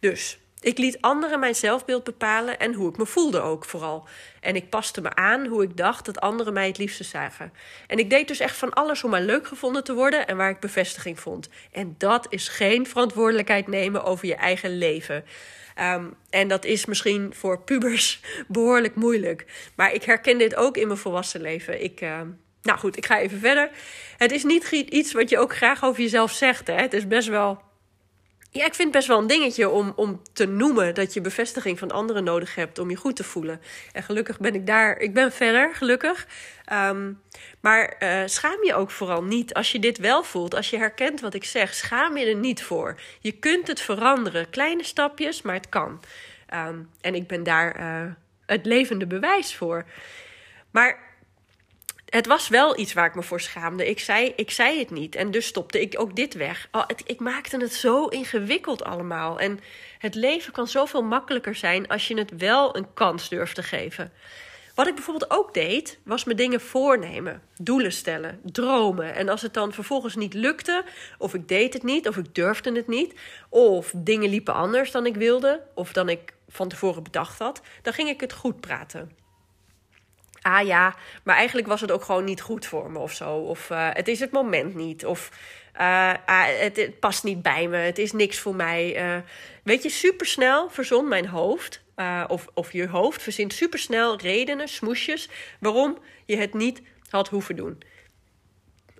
Dus 0.00 0.38
ik 0.60 0.78
liet 0.78 1.00
anderen 1.00 1.40
mijn 1.40 1.54
zelfbeeld 1.54 2.04
bepalen 2.04 2.58
en 2.58 2.74
hoe 2.74 2.90
ik 2.90 2.96
me 2.96 3.06
voelde 3.06 3.40
ook 3.40 3.64
vooral. 3.64 4.08
En 4.40 4.56
ik 4.56 4.68
paste 4.68 5.00
me 5.00 5.14
aan 5.14 5.46
hoe 5.46 5.62
ik 5.62 5.76
dacht 5.76 6.04
dat 6.04 6.20
anderen 6.20 6.52
mij 6.52 6.66
het 6.66 6.78
liefste 6.78 7.04
zagen. 7.04 7.52
En 7.86 7.98
ik 7.98 8.10
deed 8.10 8.28
dus 8.28 8.40
echt 8.40 8.56
van 8.56 8.72
alles 8.72 9.04
om 9.04 9.10
maar 9.10 9.22
leuk 9.22 9.46
gevonden 9.46 9.84
te 9.84 9.94
worden 9.94 10.26
en 10.26 10.36
waar 10.36 10.50
ik 10.50 10.60
bevestiging 10.60 11.20
vond. 11.20 11.48
En 11.72 11.94
dat 11.98 12.26
is 12.28 12.48
geen 12.48 12.86
verantwoordelijkheid 12.86 13.66
nemen 13.66 14.04
over 14.04 14.26
je 14.26 14.34
eigen 14.34 14.78
leven. 14.78 15.24
Um, 15.80 16.14
en 16.30 16.48
dat 16.48 16.64
is 16.64 16.86
misschien 16.86 17.32
voor 17.34 17.60
pubers 17.60 18.20
behoorlijk 18.48 18.94
moeilijk. 18.94 19.70
Maar 19.74 19.92
ik 19.92 20.02
herken 20.02 20.38
dit 20.38 20.54
ook 20.54 20.76
in 20.76 20.86
mijn 20.86 20.98
volwassen 20.98 21.40
leven. 21.40 21.82
Ik, 21.82 22.00
uh, 22.00 22.20
nou 22.62 22.78
goed, 22.78 22.96
ik 22.96 23.06
ga 23.06 23.18
even 23.18 23.38
verder. 23.38 23.70
Het 24.16 24.32
is 24.32 24.44
niet 24.44 24.70
iets 24.70 25.12
wat 25.12 25.30
je 25.30 25.38
ook 25.38 25.56
graag 25.56 25.84
over 25.84 26.02
jezelf 26.02 26.32
zegt. 26.32 26.66
Hè? 26.66 26.74
Het 26.74 26.92
is 26.92 27.06
best 27.06 27.28
wel 27.28 27.62
ja, 28.52 28.64
ik 28.64 28.74
vind 28.74 28.88
het 28.88 28.96
best 28.96 29.06
wel 29.06 29.18
een 29.18 29.26
dingetje 29.26 29.68
om, 29.68 29.92
om 29.96 30.22
te 30.32 30.46
noemen 30.46 30.94
dat 30.94 31.14
je 31.14 31.20
bevestiging 31.20 31.78
van 31.78 31.90
anderen 31.90 32.24
nodig 32.24 32.54
hebt 32.54 32.78
om 32.78 32.90
je 32.90 32.96
goed 32.96 33.16
te 33.16 33.24
voelen. 33.24 33.60
En 33.92 34.02
gelukkig 34.02 34.38
ben 34.38 34.54
ik 34.54 34.66
daar, 34.66 34.98
ik 34.98 35.14
ben 35.14 35.32
verder, 35.32 35.74
gelukkig. 35.74 36.26
Um, 36.72 37.20
maar 37.60 37.96
uh, 37.98 38.22
schaam 38.26 38.64
je 38.64 38.74
ook 38.74 38.90
vooral 38.90 39.22
niet 39.22 39.54
als 39.54 39.72
je 39.72 39.78
dit 39.78 39.98
wel 39.98 40.22
voelt, 40.22 40.54
als 40.54 40.70
je 40.70 40.76
herkent 40.76 41.20
wat 41.20 41.34
ik 41.34 41.44
zeg. 41.44 41.74
Schaam 41.74 42.16
je 42.16 42.26
er 42.26 42.36
niet 42.36 42.62
voor. 42.62 43.00
Je 43.20 43.32
kunt 43.32 43.66
het 43.66 43.80
veranderen, 43.80 44.50
kleine 44.50 44.84
stapjes, 44.84 45.42
maar 45.42 45.54
het 45.54 45.68
kan. 45.68 46.00
Um, 46.54 46.90
en 47.00 47.14
ik 47.14 47.26
ben 47.26 47.42
daar 47.42 47.80
uh, 47.80 48.12
het 48.46 48.66
levende 48.66 49.06
bewijs 49.06 49.54
voor. 49.54 49.84
Maar 50.70 51.09
het 52.10 52.26
was 52.26 52.48
wel 52.48 52.78
iets 52.78 52.92
waar 52.92 53.06
ik 53.06 53.14
me 53.14 53.22
voor 53.22 53.40
schaamde. 53.40 53.88
Ik 53.88 54.00
zei, 54.00 54.32
ik 54.36 54.50
zei 54.50 54.78
het 54.78 54.90
niet 54.90 55.14
en 55.14 55.30
dus 55.30 55.46
stopte 55.46 55.80
ik 55.80 56.00
ook 56.00 56.16
dit 56.16 56.34
weg. 56.34 56.68
Oh, 56.72 56.84
ik 57.04 57.20
maakte 57.20 57.56
het 57.56 57.72
zo 57.72 58.06
ingewikkeld 58.06 58.84
allemaal. 58.84 59.40
En 59.40 59.60
het 59.98 60.14
leven 60.14 60.52
kan 60.52 60.68
zoveel 60.68 61.02
makkelijker 61.02 61.54
zijn 61.54 61.88
als 61.88 62.08
je 62.08 62.18
het 62.18 62.36
wel 62.36 62.76
een 62.76 62.94
kans 62.94 63.28
durft 63.28 63.54
te 63.54 63.62
geven. 63.62 64.12
Wat 64.74 64.86
ik 64.86 64.94
bijvoorbeeld 64.94 65.30
ook 65.30 65.54
deed, 65.54 65.98
was 66.04 66.24
me 66.24 66.34
dingen 66.34 66.60
voornemen, 66.60 67.42
doelen 67.56 67.92
stellen, 67.92 68.40
dromen. 68.44 69.14
En 69.14 69.28
als 69.28 69.42
het 69.42 69.54
dan 69.54 69.72
vervolgens 69.72 70.16
niet 70.16 70.34
lukte, 70.34 70.84
of 71.18 71.34
ik 71.34 71.48
deed 71.48 71.72
het 71.72 71.82
niet, 71.82 72.08
of 72.08 72.16
ik 72.16 72.34
durfde 72.34 72.72
het 72.72 72.88
niet, 72.88 73.14
of 73.48 73.92
dingen 73.96 74.30
liepen 74.30 74.54
anders 74.54 74.90
dan 74.90 75.06
ik 75.06 75.16
wilde, 75.16 75.62
of 75.74 75.92
dan 75.92 76.08
ik 76.08 76.34
van 76.48 76.68
tevoren 76.68 77.02
bedacht 77.02 77.38
had, 77.38 77.60
dan 77.82 77.92
ging 77.92 78.08
ik 78.08 78.20
het 78.20 78.32
goed 78.32 78.60
praten 78.60 79.20
ah 80.40 80.66
ja, 80.66 80.94
maar 81.22 81.36
eigenlijk 81.36 81.66
was 81.66 81.80
het 81.80 81.92
ook 81.92 82.04
gewoon 82.04 82.24
niet 82.24 82.40
goed 82.40 82.66
voor 82.66 82.90
me 82.90 82.98
of 82.98 83.12
zo. 83.12 83.34
Of 83.34 83.70
uh, 83.70 83.88
het 83.92 84.08
is 84.08 84.20
het 84.20 84.30
moment 84.30 84.74
niet. 84.74 85.06
Of 85.06 85.30
uh, 85.80 86.14
ah, 86.26 86.46
het, 86.46 87.00
past 87.00 87.24
niet 87.24 87.42
bij 87.42 87.68
me. 87.68 87.76
Het 87.76 87.98
is 87.98 88.12
niks 88.12 88.38
voor 88.38 88.54
mij. 88.54 89.14
Uh, 89.14 89.20
weet 89.64 89.82
je, 89.82 89.88
supersnel 89.88 90.70
verzon 90.70 91.08
mijn 91.08 91.26
hoofd. 91.26 91.82
of, 92.28 92.46
of 92.54 92.72
je 92.72 92.88
hoofd 92.88 93.22
verzint 93.22 93.52
supersnel 93.52 94.18
redenen, 94.18 94.68
smoesjes. 94.68 95.28
waarom 95.58 95.98
je 96.26 96.36
het 96.36 96.54
niet 96.54 96.82
had 97.10 97.28
hoeven 97.28 97.56
doen. 97.56 97.82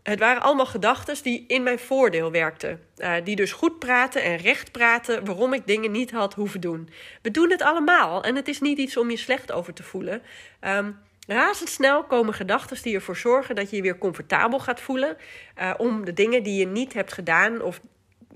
Het 0.02 0.18
waren 0.18 0.42
allemaal 0.42 0.66
gedachten 0.66 1.16
die 1.22 1.44
in 1.46 1.62
mijn 1.62 1.78
voordeel 1.78 2.30
werkten. 2.30 2.80
Die 3.24 3.36
dus 3.36 3.52
goed 3.52 3.78
praten 3.78 4.22
en 4.22 4.36
recht 4.36 4.72
praten 4.72 5.24
waarom 5.24 5.52
ik 5.52 5.66
dingen 5.66 5.90
niet 5.90 6.10
had 6.10 6.34
hoeven 6.34 6.60
doen. 6.60 6.88
We 7.22 7.30
doen 7.30 7.50
het 7.50 7.62
allemaal 7.62 8.22
en 8.22 8.36
het 8.36 8.48
is 8.48 8.60
niet 8.60 8.78
iets 8.78 8.96
om 8.96 9.10
je 9.10 9.16
slecht 9.16 9.52
over 9.52 9.72
te 9.72 9.82
voelen. 9.82 10.22
Um, 10.60 10.98
razendsnel 11.26 12.04
komen 12.04 12.34
gedachten 12.34 12.82
die 12.82 12.94
ervoor 12.94 13.16
zorgen 13.16 13.54
dat 13.54 13.70
je 13.70 13.76
je 13.76 13.82
weer 13.82 13.98
comfortabel 13.98 14.58
gaat 14.58 14.80
voelen. 14.80 15.16
Uh, 15.58 15.74
om 15.76 16.04
de 16.04 16.12
dingen 16.12 16.42
die 16.42 16.58
je 16.58 16.66
niet 16.66 16.92
hebt 16.92 17.12
gedaan 17.12 17.60
of 17.62 17.80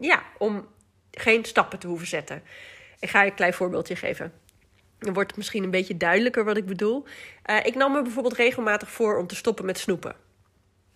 ja, 0.00 0.22
om 0.38 0.68
geen 1.10 1.44
stappen 1.44 1.78
te 1.78 1.86
hoeven 1.86 2.06
zetten. 2.06 2.42
Ik 2.98 3.10
ga 3.10 3.22
je 3.22 3.30
een 3.30 3.36
klein 3.36 3.54
voorbeeldje 3.54 3.96
geven. 3.96 4.32
Dan 4.98 5.14
wordt 5.14 5.28
het 5.28 5.38
misschien 5.38 5.62
een 5.62 5.70
beetje 5.70 5.96
duidelijker 5.96 6.44
wat 6.44 6.56
ik 6.56 6.66
bedoel. 6.66 7.04
Uh, 7.50 7.56
ik 7.64 7.74
nam 7.74 7.92
me 7.92 8.02
bijvoorbeeld 8.02 8.36
regelmatig 8.36 8.90
voor 8.90 9.18
om 9.18 9.26
te 9.26 9.34
stoppen 9.34 9.64
met 9.64 9.78
snoepen. 9.78 10.16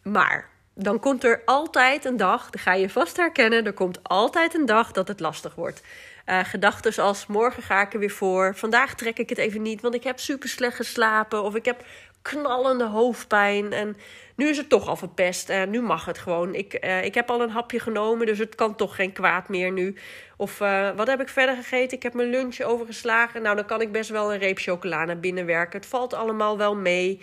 Maar 0.02 0.50
dan 0.74 1.00
komt 1.00 1.24
er 1.24 1.42
altijd 1.44 2.04
een 2.04 2.16
dag, 2.16 2.50
dat 2.50 2.60
ga 2.60 2.74
je 2.74 2.90
vast 2.90 3.16
herkennen, 3.16 3.64
er 3.64 3.72
komt 3.72 4.02
altijd 4.02 4.54
een 4.54 4.66
dag 4.66 4.92
dat 4.92 5.08
het 5.08 5.20
lastig 5.20 5.54
wordt. 5.54 5.82
Uh, 6.28 6.44
gedachten 6.44 6.92
zoals 6.92 7.26
morgen 7.26 7.62
ga 7.62 7.82
ik 7.82 7.92
er 7.92 7.98
weer 7.98 8.10
voor, 8.10 8.54
vandaag 8.56 8.94
trek 8.94 9.18
ik 9.18 9.28
het 9.28 9.38
even 9.38 9.62
niet, 9.62 9.80
want 9.80 9.94
ik 9.94 10.04
heb 10.04 10.18
super 10.18 10.48
slecht 10.48 10.76
geslapen 10.76 11.42
of 11.42 11.54
ik 11.54 11.64
heb 11.64 11.84
knallende 12.22 12.84
hoofdpijn 12.84 13.72
en 13.72 13.96
nu 14.36 14.48
is 14.48 14.56
het 14.56 14.68
toch 14.68 14.88
al 14.88 14.96
verpest 14.96 15.48
en 15.48 15.70
nu 15.70 15.80
mag 15.80 16.04
het 16.04 16.18
gewoon. 16.18 16.54
Ik, 16.54 16.84
uh, 16.84 17.04
ik 17.04 17.14
heb 17.14 17.30
al 17.30 17.42
een 17.42 17.50
hapje 17.50 17.80
genomen, 17.80 18.26
dus 18.26 18.38
het 18.38 18.54
kan 18.54 18.76
toch 18.76 18.94
geen 18.94 19.12
kwaad 19.12 19.48
meer 19.48 19.72
nu. 19.72 19.96
Of 20.36 20.60
uh, 20.60 20.90
wat 20.96 21.06
heb 21.06 21.20
ik 21.20 21.28
verder 21.28 21.56
gegeten? 21.56 21.96
Ik 21.96 22.02
heb 22.02 22.14
mijn 22.14 22.30
lunch 22.30 22.60
overgeslagen. 22.60 23.42
Nou, 23.42 23.56
dan 23.56 23.66
kan 23.66 23.80
ik 23.80 23.92
best 23.92 24.10
wel 24.10 24.32
een 24.32 24.38
reep 24.38 24.58
chocola 24.58 25.04
naar 25.04 25.20
binnen 25.20 25.46
werken. 25.46 25.78
Het 25.80 25.88
valt 25.88 26.14
allemaal 26.14 26.58
wel 26.58 26.76
mee. 26.76 27.22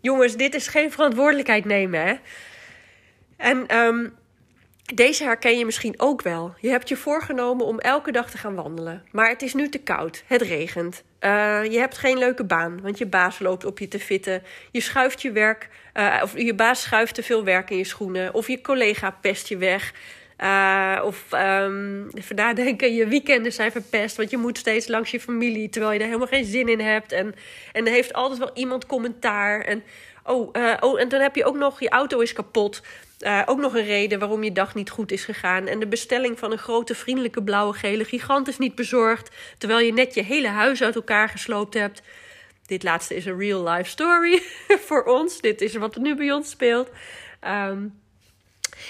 Jongens, 0.00 0.36
dit 0.36 0.54
is 0.54 0.68
geen 0.68 0.92
verantwoordelijkheid 0.92 1.64
nemen, 1.64 2.06
hè? 2.06 2.14
En 3.36 3.76
um, 3.76 4.14
deze 4.94 5.24
herken 5.24 5.58
je 5.58 5.64
misschien 5.64 5.94
ook 5.96 6.22
wel. 6.22 6.54
Je 6.60 6.68
hebt 6.68 6.88
je 6.88 6.96
voorgenomen 6.96 7.66
om 7.66 7.78
elke 7.78 8.12
dag 8.12 8.30
te 8.30 8.38
gaan 8.38 8.54
wandelen. 8.54 9.04
Maar 9.12 9.28
het 9.28 9.42
is 9.42 9.54
nu 9.54 9.68
te 9.68 9.78
koud. 9.78 10.22
Het 10.26 10.42
regent. 10.42 11.02
Uh, 11.20 11.64
je 11.64 11.78
hebt 11.78 11.98
geen 11.98 12.18
leuke 12.18 12.44
baan, 12.44 12.80
want 12.82 12.98
je 12.98 13.06
baas 13.06 13.38
loopt 13.38 13.64
op 13.64 13.78
je 13.78 13.88
te 13.88 13.98
fitten. 13.98 14.42
Je 14.70 14.80
schuift 14.80 15.22
je 15.22 15.32
werk, 15.32 15.68
uh, 15.94 16.20
of 16.22 16.38
je 16.38 16.54
baas 16.54 16.82
schuift 16.82 17.14
te 17.14 17.22
veel 17.22 17.44
werk 17.44 17.70
in 17.70 17.76
je 17.76 17.84
schoenen. 17.84 18.34
Of 18.34 18.48
je 18.48 18.60
collega 18.60 19.10
pest 19.10 19.48
je 19.48 19.56
weg. 19.56 19.92
Uh, 20.40 21.00
of 21.04 21.32
um, 21.32 22.08
even 22.10 22.36
nadenken, 22.36 22.94
je 22.94 23.06
weekenden 23.06 23.52
zijn 23.52 23.72
verpest. 23.72 24.16
Want 24.16 24.30
je 24.30 24.36
moet 24.36 24.58
steeds 24.58 24.88
langs 24.88 25.10
je 25.10 25.20
familie, 25.20 25.68
terwijl 25.68 25.92
je 25.92 25.98
er 25.98 26.06
helemaal 26.06 26.26
geen 26.26 26.44
zin 26.44 26.68
in 26.68 26.80
hebt. 26.80 27.12
En, 27.12 27.34
en 27.72 27.86
er 27.86 27.92
heeft 27.92 28.12
altijd 28.12 28.38
wel 28.38 28.50
iemand 28.54 28.86
commentaar. 28.86 29.60
En, 29.60 29.82
oh, 30.24 30.52
oh, 30.80 31.00
en 31.00 31.08
dan 31.08 31.20
heb 31.20 31.36
je 31.36 31.44
ook 31.44 31.56
nog, 31.56 31.80
je 31.80 31.88
auto 31.88 32.20
is 32.20 32.32
kapot. 32.32 32.82
Uh, 33.20 33.42
ook 33.46 33.58
nog 33.58 33.74
een 33.74 33.84
reden 33.84 34.18
waarom 34.18 34.44
je 34.44 34.52
dag 34.52 34.74
niet 34.74 34.90
goed 34.90 35.12
is 35.12 35.24
gegaan. 35.24 35.66
En 35.66 35.78
de 35.78 35.86
bestelling 35.86 36.38
van 36.38 36.52
een 36.52 36.58
grote 36.58 36.94
vriendelijke 36.94 37.42
blauwe 37.42 37.74
gele 37.74 38.04
gigant 38.04 38.48
is 38.48 38.58
niet 38.58 38.74
bezorgd. 38.74 39.30
Terwijl 39.58 39.80
je 39.86 39.92
net 39.92 40.14
je 40.14 40.22
hele 40.22 40.48
huis 40.48 40.82
uit 40.82 40.94
elkaar 40.94 41.28
gesloopt 41.28 41.74
hebt. 41.74 42.02
Dit 42.66 42.82
laatste 42.82 43.14
is 43.14 43.26
een 43.26 43.38
real 43.38 43.68
life 43.68 43.90
story 43.90 44.42
voor 44.86 45.04
ons. 45.04 45.40
Dit 45.40 45.60
is 45.60 45.74
wat 45.74 45.94
er 45.94 46.00
nu 46.00 46.14
bij 46.14 46.32
ons 46.32 46.50
speelt. 46.50 46.90
Um, 47.44 48.00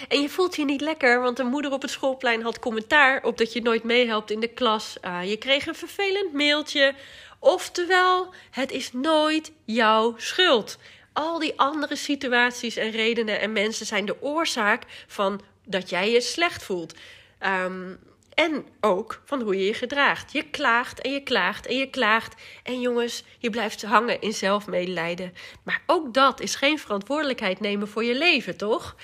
en 0.08 0.20
je 0.20 0.28
voelt 0.28 0.56
je 0.56 0.64
niet 0.64 0.80
lekker, 0.80 1.20
want 1.20 1.38
een 1.38 1.46
moeder 1.46 1.72
op 1.72 1.82
het 1.82 1.90
schoolplein 1.90 2.42
had 2.42 2.58
commentaar 2.58 3.22
op 3.22 3.38
dat 3.38 3.52
je 3.52 3.62
nooit 3.62 3.84
meehelpt 3.84 4.30
in 4.30 4.40
de 4.40 4.48
klas. 4.48 4.96
Uh, 5.04 5.30
je 5.30 5.36
kreeg 5.36 5.66
een 5.66 5.74
vervelend 5.74 6.32
mailtje. 6.32 6.94
Oftewel, 7.38 8.34
het 8.50 8.70
is 8.70 8.92
nooit 8.92 9.52
jouw 9.64 10.14
schuld 10.16 10.78
al 11.16 11.38
die 11.38 11.58
andere 11.58 11.96
situaties 11.96 12.76
en 12.76 12.90
redenen 12.90 13.40
en 13.40 13.52
mensen 13.52 13.86
zijn 13.86 14.06
de 14.06 14.22
oorzaak 14.22 14.82
van 15.06 15.40
dat 15.64 15.90
jij 15.90 16.10
je 16.10 16.20
slecht 16.20 16.62
voelt. 16.62 16.94
Um, 17.40 17.98
en 18.34 18.66
ook 18.80 19.22
van 19.24 19.40
hoe 19.40 19.56
je 19.56 19.64
je 19.64 19.74
gedraagt. 19.74 20.32
Je 20.32 20.42
klaagt 20.42 21.00
en 21.00 21.12
je 21.12 21.22
klaagt 21.22 21.66
en 21.66 21.76
je 21.76 21.90
klaagt. 21.90 22.42
En 22.62 22.80
jongens, 22.80 23.24
je 23.38 23.50
blijft 23.50 23.82
hangen 23.82 24.20
in 24.20 24.32
zelfmedelijden. 24.32 25.34
Maar 25.62 25.82
ook 25.86 26.14
dat 26.14 26.40
is 26.40 26.54
geen 26.54 26.78
verantwoordelijkheid 26.78 27.60
nemen 27.60 27.88
voor 27.88 28.04
je 28.04 28.18
leven, 28.18 28.56
toch? 28.56 28.96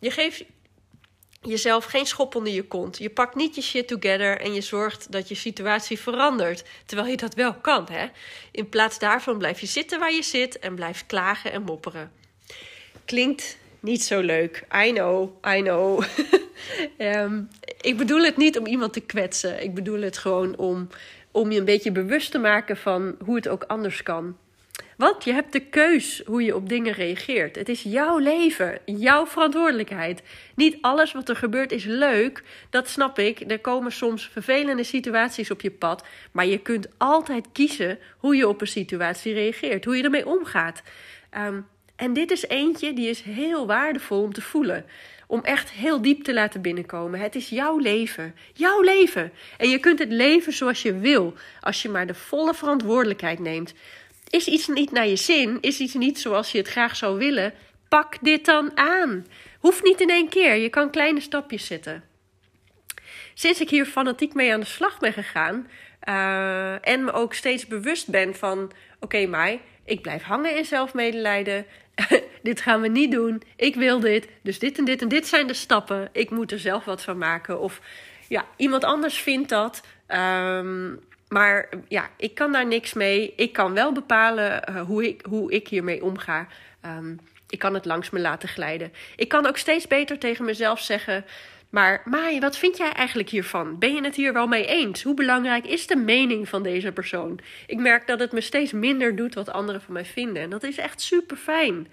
Je 0.00 0.10
geeft 0.10 0.44
jezelf 1.46 1.84
geen 1.84 2.06
schop 2.06 2.34
onder 2.34 2.52
je 2.52 2.62
kont. 2.62 2.98
Je 2.98 3.10
pakt 3.10 3.34
niet 3.34 3.54
je 3.54 3.62
shit 3.62 3.88
together 3.88 4.40
en 4.40 4.54
je 4.54 4.60
zorgt 4.60 5.12
dat 5.12 5.28
je 5.28 5.34
situatie 5.34 5.98
verandert. 5.98 6.64
Terwijl 6.86 7.08
je 7.08 7.16
dat 7.16 7.34
wel 7.34 7.54
kan, 7.54 7.86
hè? 7.90 8.06
In 8.50 8.68
plaats 8.68 8.98
daarvan 8.98 9.38
blijf 9.38 9.60
je 9.60 9.66
zitten 9.66 9.98
waar 9.98 10.12
je 10.12 10.22
zit 10.22 10.58
en 10.58 10.74
blijf 10.74 11.06
klagen 11.06 11.52
en 11.52 11.62
mopperen. 11.62 12.12
Klinkt 13.04 13.56
niet 13.80 14.02
zo 14.02 14.20
leuk. 14.20 14.64
I 14.86 14.92
know, 14.92 15.44
I 15.56 15.62
know. 15.62 16.04
um, 16.98 17.48
ik 17.80 17.96
bedoel 17.96 18.22
het 18.22 18.36
niet 18.36 18.58
om 18.58 18.66
iemand 18.66 18.92
te 18.92 19.00
kwetsen. 19.00 19.62
Ik 19.62 19.74
bedoel 19.74 20.00
het 20.00 20.18
gewoon 20.18 20.56
om, 20.56 20.88
om 21.30 21.52
je 21.52 21.58
een 21.58 21.64
beetje 21.64 21.92
bewust 21.92 22.30
te 22.30 22.38
maken 22.38 22.76
van 22.76 23.16
hoe 23.24 23.36
het 23.36 23.48
ook 23.48 23.64
anders 23.64 24.02
kan. 24.02 24.36
Want 24.96 25.24
je 25.24 25.32
hebt 25.32 25.52
de 25.52 25.60
keus 25.60 26.22
hoe 26.26 26.42
je 26.42 26.54
op 26.54 26.68
dingen 26.68 26.92
reageert. 26.92 27.56
Het 27.56 27.68
is 27.68 27.82
jouw 27.82 28.18
leven, 28.18 28.78
jouw 28.84 29.26
verantwoordelijkheid. 29.26 30.22
Niet 30.54 30.78
alles 30.80 31.12
wat 31.12 31.28
er 31.28 31.36
gebeurt 31.36 31.72
is 31.72 31.84
leuk, 31.84 32.42
dat 32.70 32.88
snap 32.88 33.18
ik. 33.18 33.50
Er 33.50 33.60
komen 33.60 33.92
soms 33.92 34.28
vervelende 34.28 34.84
situaties 34.84 35.50
op 35.50 35.60
je 35.60 35.70
pad. 35.70 36.04
Maar 36.32 36.46
je 36.46 36.58
kunt 36.58 36.88
altijd 36.98 37.46
kiezen 37.52 37.98
hoe 38.18 38.36
je 38.36 38.48
op 38.48 38.60
een 38.60 38.66
situatie 38.66 39.34
reageert, 39.34 39.84
hoe 39.84 39.96
je 39.96 40.02
ermee 40.02 40.26
omgaat. 40.26 40.82
Um, 41.38 41.66
en 41.96 42.12
dit 42.12 42.30
is 42.30 42.48
eentje 42.48 42.92
die 42.92 43.08
is 43.08 43.20
heel 43.20 43.66
waardevol 43.66 44.22
om 44.22 44.32
te 44.32 44.42
voelen. 44.42 44.84
Om 45.26 45.40
echt 45.40 45.70
heel 45.70 46.02
diep 46.02 46.22
te 46.22 46.34
laten 46.34 46.60
binnenkomen. 46.60 47.20
Het 47.20 47.34
is 47.34 47.48
jouw 47.48 47.78
leven. 47.78 48.34
Jouw 48.52 48.80
leven. 48.80 49.32
En 49.58 49.68
je 49.68 49.78
kunt 49.78 49.98
het 49.98 50.12
leven 50.12 50.52
zoals 50.52 50.82
je 50.82 50.98
wil. 50.98 51.34
Als 51.60 51.82
je 51.82 51.88
maar 51.88 52.06
de 52.06 52.14
volle 52.14 52.54
verantwoordelijkheid 52.54 53.38
neemt. 53.38 53.74
Is 54.30 54.46
iets 54.46 54.66
niet 54.66 54.90
naar 54.90 55.06
je 55.06 55.16
zin? 55.16 55.58
Is 55.60 55.78
iets 55.78 55.94
niet 55.94 56.18
zoals 56.18 56.52
je 56.52 56.58
het 56.58 56.68
graag 56.68 56.96
zou 56.96 57.18
willen? 57.18 57.54
Pak 57.88 58.16
dit 58.20 58.44
dan 58.44 58.76
aan. 58.76 59.26
Hoeft 59.58 59.82
niet 59.82 60.00
in 60.00 60.10
één 60.10 60.28
keer. 60.28 60.54
Je 60.54 60.68
kan 60.68 60.90
kleine 60.90 61.20
stapjes 61.20 61.66
zetten. 61.66 62.04
Sinds 63.34 63.60
ik 63.60 63.70
hier 63.70 63.86
fanatiek 63.86 64.34
mee 64.34 64.52
aan 64.52 64.60
de 64.60 64.66
slag 64.66 64.98
ben 64.98 65.12
gegaan. 65.12 65.68
Uh, 66.08 66.88
en 66.88 67.04
me 67.04 67.12
ook 67.12 67.34
steeds 67.34 67.66
bewust 67.66 68.10
ben 68.10 68.34
van: 68.34 68.72
oké, 69.00 69.26
Mai, 69.26 69.60
ik 69.84 70.02
blijf 70.02 70.22
hangen 70.22 70.56
in 70.56 70.64
zelfmedelijden. 70.64 71.66
dit 72.42 72.60
gaan 72.60 72.80
we 72.80 72.88
niet 72.88 73.10
doen. 73.10 73.42
Ik 73.56 73.74
wil 73.74 74.00
dit. 74.00 74.28
Dus 74.42 74.58
dit 74.58 74.78
en 74.78 74.84
dit 74.84 75.02
en 75.02 75.08
dit 75.08 75.26
zijn 75.26 75.46
de 75.46 75.54
stappen. 75.54 76.08
Ik 76.12 76.30
moet 76.30 76.52
er 76.52 76.58
zelf 76.58 76.84
wat 76.84 77.02
van 77.02 77.18
maken. 77.18 77.60
Of 77.60 77.80
ja, 78.28 78.44
iemand 78.56 78.84
anders 78.84 79.18
vindt 79.18 79.48
dat. 79.48 79.82
Um, 80.08 81.00
maar 81.34 81.68
ja, 81.88 82.10
ik 82.16 82.34
kan 82.34 82.52
daar 82.52 82.66
niks 82.66 82.92
mee. 82.92 83.32
Ik 83.36 83.52
kan 83.52 83.74
wel 83.74 83.92
bepalen 83.92 84.62
uh, 84.70 84.80
hoe, 84.80 85.08
ik, 85.08 85.24
hoe 85.28 85.52
ik 85.52 85.68
hiermee 85.68 86.04
omga. 86.04 86.46
Um, 86.86 87.18
ik 87.48 87.58
kan 87.58 87.74
het 87.74 87.84
langs 87.84 88.10
me 88.10 88.20
laten 88.20 88.48
glijden. 88.48 88.92
Ik 89.16 89.28
kan 89.28 89.46
ook 89.46 89.56
steeds 89.56 89.86
beter 89.86 90.18
tegen 90.18 90.44
mezelf 90.44 90.80
zeggen. 90.80 91.24
Maar 91.70 92.02
Mai, 92.04 92.40
wat 92.40 92.58
vind 92.58 92.76
jij 92.76 92.92
eigenlijk 92.92 93.28
hiervan? 93.28 93.78
Ben 93.78 93.94
je 93.94 94.04
het 94.04 94.14
hier 94.14 94.32
wel 94.32 94.46
mee 94.46 94.66
eens? 94.66 95.02
Hoe 95.02 95.14
belangrijk 95.14 95.66
is 95.66 95.86
de 95.86 95.96
mening 95.96 96.48
van 96.48 96.62
deze 96.62 96.92
persoon? 96.92 97.38
Ik 97.66 97.78
merk 97.78 98.06
dat 98.06 98.20
het 98.20 98.32
me 98.32 98.40
steeds 98.40 98.72
minder 98.72 99.16
doet 99.16 99.34
wat 99.34 99.50
anderen 99.50 99.80
van 99.80 99.92
mij 99.92 100.04
vinden. 100.04 100.42
En 100.42 100.50
dat 100.50 100.62
is 100.62 100.78
echt 100.78 101.00
super 101.00 101.36
fijn. 101.36 101.88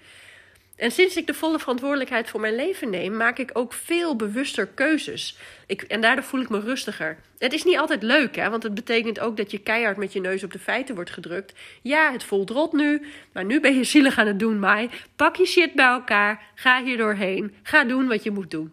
En 0.76 0.90
sinds 0.90 1.16
ik 1.16 1.26
de 1.26 1.34
volle 1.34 1.58
verantwoordelijkheid 1.58 2.30
voor 2.30 2.40
mijn 2.40 2.54
leven 2.54 2.90
neem, 2.90 3.16
maak 3.16 3.38
ik 3.38 3.50
ook 3.52 3.72
veel 3.72 4.16
bewuster 4.16 4.66
keuzes. 4.66 5.36
Ik, 5.66 5.82
en 5.82 6.00
daardoor 6.00 6.24
voel 6.24 6.40
ik 6.40 6.48
me 6.48 6.60
rustiger. 6.60 7.18
Het 7.38 7.52
is 7.52 7.64
niet 7.64 7.78
altijd 7.78 8.02
leuk, 8.02 8.36
hè, 8.36 8.50
want 8.50 8.62
het 8.62 8.74
betekent 8.74 9.20
ook 9.20 9.36
dat 9.36 9.50
je 9.50 9.58
keihard 9.58 9.96
met 9.96 10.12
je 10.12 10.20
neus 10.20 10.44
op 10.44 10.52
de 10.52 10.58
feiten 10.58 10.94
wordt 10.94 11.10
gedrukt. 11.10 11.52
Ja, 11.82 12.12
het 12.12 12.24
voelt 12.24 12.50
rot 12.50 12.72
nu, 12.72 13.02
maar 13.32 13.44
nu 13.44 13.60
ben 13.60 13.76
je 13.76 13.84
zielig 13.84 14.18
aan 14.18 14.26
het 14.26 14.38
doen, 14.38 14.58
Mai. 14.58 14.90
Pak 15.16 15.36
je 15.36 15.46
shit 15.46 15.72
bij 15.72 15.86
elkaar, 15.86 16.42
ga 16.54 16.82
hier 16.82 16.96
doorheen, 16.96 17.54
ga 17.62 17.84
doen 17.84 18.08
wat 18.08 18.22
je 18.22 18.30
moet 18.30 18.50
doen. 18.50 18.72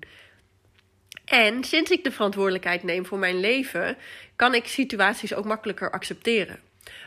En 1.25 1.63
sinds 1.63 1.91
ik 1.91 2.03
de 2.03 2.11
verantwoordelijkheid 2.11 2.83
neem 2.83 3.05
voor 3.05 3.19
mijn 3.19 3.39
leven, 3.39 3.97
kan 4.35 4.53
ik 4.53 4.67
situaties 4.67 5.33
ook 5.33 5.45
makkelijker 5.45 5.91
accepteren. 5.91 6.59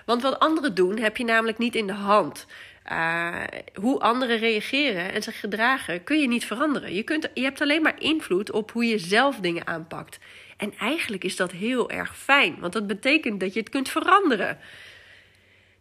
Want 0.05 0.23
wat 0.23 0.39
anderen 0.39 0.75
doen, 0.75 0.99
heb 0.99 1.17
je 1.17 1.25
namelijk 1.25 1.59
niet 1.59 1.75
in 1.75 1.87
de 1.87 1.93
hand. 1.93 2.47
Uh, 2.91 3.43
hoe 3.75 4.01
anderen 4.01 4.39
reageren 4.39 5.13
en 5.13 5.23
zich 5.23 5.41
gedragen 5.41 6.05
kun 6.05 6.21
je 6.21 6.29
niet 6.29 6.45
veranderen. 6.45 6.95
Je, 6.95 7.03
kunt, 7.03 7.29
je 7.35 7.43
hebt 7.43 7.61
alleen 7.61 7.83
maar 7.83 8.01
invloed 8.01 8.51
op 8.51 8.73
hoe 8.73 8.85
je 8.85 8.99
zelf 8.99 9.37
dingen 9.37 9.67
aanpakt. 9.67 10.19
En 10.57 10.73
eigenlijk 10.79 11.25
is 11.25 11.37
dat 11.37 11.53
heel 11.53 11.91
erg 11.91 12.17
fijn, 12.17 12.57
want 12.61 12.73
dat 12.73 12.87
betekent 12.87 13.41
dat 13.41 13.53
je 13.53 13.61
het 13.61 13.69
kunt 13.69 13.89
veranderen. 13.89 14.59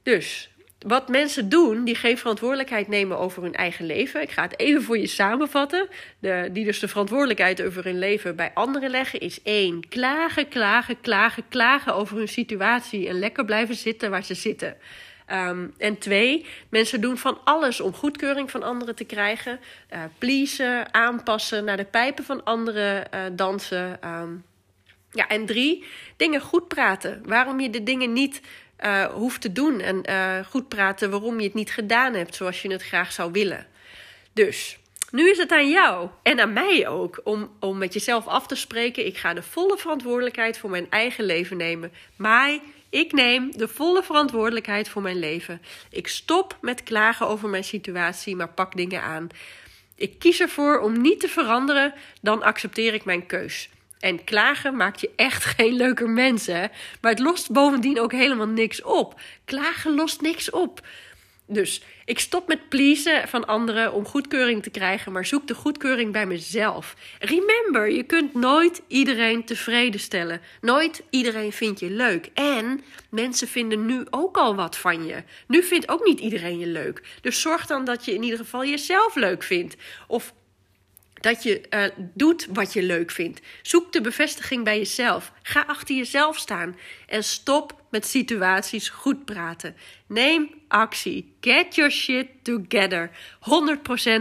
Dus 0.03 0.51
wat 0.88 1.10
mensen 1.10 1.50
doen 1.50 1.84
die 1.84 1.96
geen 1.96 2.17
verantwoordelijkheid 2.17 2.88
nemen 2.88 3.17
over 3.17 3.43
hun 3.43 3.53
eigen 3.53 3.86
leven. 3.86 4.22
Ik 4.22 4.31
ga 4.31 4.41
het 4.41 4.60
even 4.60 4.84
voor 4.84 4.98
je 4.98 5.08
samenvatten. 5.08 5.88
De, 6.20 6.50
die 6.51 6.65
dus 6.65 6.79
de 6.79 6.88
verantwoordelijkheid 6.88 7.62
over 7.62 7.84
hun 7.84 8.00
leven 8.00 8.36
bij 8.36 8.51
anderen 8.53 8.89
leggen. 8.89 9.20
Is 9.20 9.41
één, 9.43 9.88
klagen, 9.89 10.48
klagen, 10.48 11.01
klagen, 11.01 11.43
klagen 11.50 11.96
over 11.96 12.17
hun 12.17 12.27
situatie. 12.27 13.08
En 13.08 13.20
lekker 13.20 13.46
blijven 13.46 13.75
zitten 13.75 14.10
waar 14.10 14.24
ze 14.24 14.34
zitten. 14.34 14.77
Ehm, 15.32 15.68
en 15.78 15.98
twee, 15.98 16.46
mensen 16.70 17.02
doen 17.02 17.18
van 17.18 17.40
alles 17.44 17.80
om 17.80 17.94
goedkeuring 17.94 18.52
van 18.52 18.64
anderen 18.64 18.96
te 18.96 19.04
krijgen. 19.04 19.60
Uh, 19.94 20.00
pleasen, 20.18 20.94
aanpassen, 20.94 21.64
naar 21.64 21.78
de 21.78 21.86
pijpen 21.86 22.24
van 22.24 22.44
anderen 22.44 23.08
uh, 23.14 23.22
dansen. 23.32 24.00
Um, 24.06 24.44
ja, 25.12 25.28
en 25.28 25.46
drie, 25.46 25.86
dingen 26.18 26.42
goed 26.42 26.68
praten. 26.68 27.22
Waarom 27.26 27.60
je 27.60 27.70
de 27.70 27.84
dingen 27.84 28.14
niet 28.14 28.42
uh, 28.84 29.06
hoeft 29.06 29.42
te 29.42 29.52
doen. 29.52 29.80
En 29.80 30.06
goed 30.46 30.68
praten 30.68 31.10
waarom 31.12 31.40
je 31.40 31.46
het 31.46 31.54
niet 31.54 31.72
gedaan 31.72 32.14
hebt 32.14 32.36
zoals 32.36 32.62
je 32.62 32.72
het 32.72 32.84
graag 32.84 33.12
zou 33.12 33.32
willen. 33.32 33.68
Dus 34.34 34.80
nu 35.12 35.30
is 35.30 35.38
het 35.38 35.52
aan 35.52 35.70
jou 35.70 36.10
en 36.24 36.40
aan 36.40 36.54
mij 36.54 36.88
ook 36.88 37.22
om, 37.24 37.52
om 37.60 37.78
met 37.78 37.94
jezelf 37.94 38.28
af 38.28 38.48
te 38.48 38.56
spreken. 38.56 39.06
Ik 39.06 39.18
ga 39.18 39.34
de 39.34 39.44
volle 39.44 39.78
verantwoordelijkheid 39.78 40.58
voor 40.58 40.70
mijn 40.70 40.88
eigen 40.90 41.24
leven 41.24 41.58
nemen. 41.58 41.92
Maar 42.16 42.60
ik 42.91 43.12
neem 43.12 43.51
de 43.57 43.67
volle 43.67 44.03
verantwoordelijkheid 44.03 44.89
voor 44.89 45.01
mijn 45.01 45.19
leven. 45.19 45.62
Ik 45.89 46.07
stop 46.07 46.57
met 46.62 46.83
klagen 46.83 47.27
over 47.27 47.50
mijn 47.50 47.63
situatie, 47.63 48.36
maar 48.36 48.50
pak 48.50 48.75
dingen 48.75 49.01
aan. 49.01 49.27
Ik 49.95 50.19
kies 50.19 50.39
ervoor 50.39 50.79
om 50.79 51.01
niet 51.01 51.19
te 51.19 51.27
veranderen, 51.27 51.93
dan 52.21 52.43
accepteer 52.43 52.93
ik 52.93 53.05
mijn 53.05 53.25
keus. 53.25 53.69
En 54.00 54.24
klagen 54.24 54.75
maakt 54.75 55.01
je 55.01 55.10
echt 55.15 55.45
geen 55.55 55.74
leuker 55.74 56.10
mens, 56.10 56.45
hè? 56.45 56.65
Maar 57.01 57.12
het 57.12 57.19
lost 57.19 57.51
bovendien 57.51 58.00
ook 58.00 58.12
helemaal 58.12 58.48
niks 58.48 58.81
op. 58.81 59.19
Klagen 59.45 59.95
lost 59.95 60.21
niks 60.21 60.50
op. 60.50 60.81
Dus 61.51 61.81
ik 62.05 62.20
stop 62.20 62.48
met 62.48 62.70
pleasen 62.70 63.27
van 63.27 63.48
anderen 63.48 63.93
om 63.93 64.05
goedkeuring 64.05 64.63
te 64.63 64.70
krijgen, 64.70 65.12
maar 65.12 65.25
zoek 65.25 65.48
de 65.48 65.53
goedkeuring 65.53 66.12
bij 66.12 66.25
mezelf. 66.25 66.96
Remember, 67.20 67.91
je 67.91 68.03
kunt 68.03 68.34
nooit 68.34 68.81
iedereen 68.88 69.46
tevreden 69.46 70.00
stellen. 70.00 70.41
Nooit 70.62 71.03
iedereen 71.10 71.51
vindt 71.51 71.79
je 71.79 71.89
leuk. 71.89 72.29
En 72.34 72.84
mensen 73.10 73.48
vinden 73.48 73.86
nu 73.86 74.03
ook 74.10 74.38
al 74.38 74.55
wat 74.55 74.77
van 74.77 75.05
je. 75.05 75.24
Nu 75.48 75.63
vindt 75.63 75.89
ook 75.89 76.05
niet 76.05 76.20
iedereen 76.20 76.60
je 76.60 76.67
leuk. 76.67 77.01
Dus 77.22 77.41
zorg 77.41 77.65
dan 77.65 77.86
dat 77.86 78.05
je 78.05 78.13
in 78.13 78.24
ieder 78.24 78.39
geval 78.39 78.65
jezelf 78.65 79.15
leuk 79.15 79.43
vindt. 79.43 79.75
Of 80.08 80.34
dat 81.22 81.44
je 81.44 81.62
uh, 81.70 81.84
doet 82.13 82.48
wat 82.54 82.74
je 82.74 82.84
leuk 82.84 83.12
vindt. 83.12 83.42
Zoek 83.62 83.94
de 83.94 84.01
bevestiging 84.01 84.63
bij 84.63 84.78
jezelf. 84.78 85.32
Ga 85.42 85.63
achter 85.68 85.96
jezelf 85.96 86.38
staan. 86.38 86.78
En 87.08 87.24
stop 87.24 87.82
met 87.90 88.06
situaties 88.06 88.90
goed 88.90 89.25
praten. 89.25 89.75
Neem 90.08 90.50
actie. 90.68 91.34
Get 91.42 91.75
your 91.75 91.92
shit 91.92 92.28
together. 92.42 93.10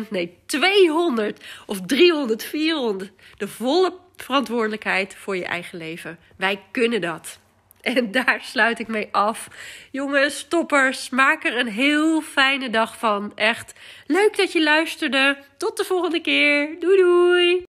100%, 0.07 0.09
nee 0.11 0.37
200 0.47 1.45
of 1.67 1.81
300, 1.87 2.45
400. 2.45 3.11
De 3.37 3.49
volle 3.49 3.95
verantwoordelijkheid 4.17 5.15
voor 5.15 5.37
je 5.37 5.45
eigen 5.45 5.79
leven. 5.79 6.19
Wij 6.37 6.63
kunnen 6.71 7.01
dat. 7.01 7.39
En 7.81 8.11
daar 8.11 8.41
sluit 8.43 8.79
ik 8.79 8.89
mee 8.89 9.09
af. 9.13 9.49
Jongens, 9.91 10.47
toppers, 10.49 11.11
maak 11.11 11.45
er 11.45 11.59
een 11.59 11.69
heel 11.69 12.21
fijne 12.21 12.71
dag 12.71 12.99
van. 12.99 13.33
Echt 13.35 13.73
leuk 14.07 14.37
dat 14.37 14.53
je 14.53 14.63
luisterde. 14.63 15.39
Tot 15.57 15.77
de 15.77 15.85
volgende 15.85 16.21
keer. 16.21 16.77
Doei 16.81 16.97
doei. 16.97 17.65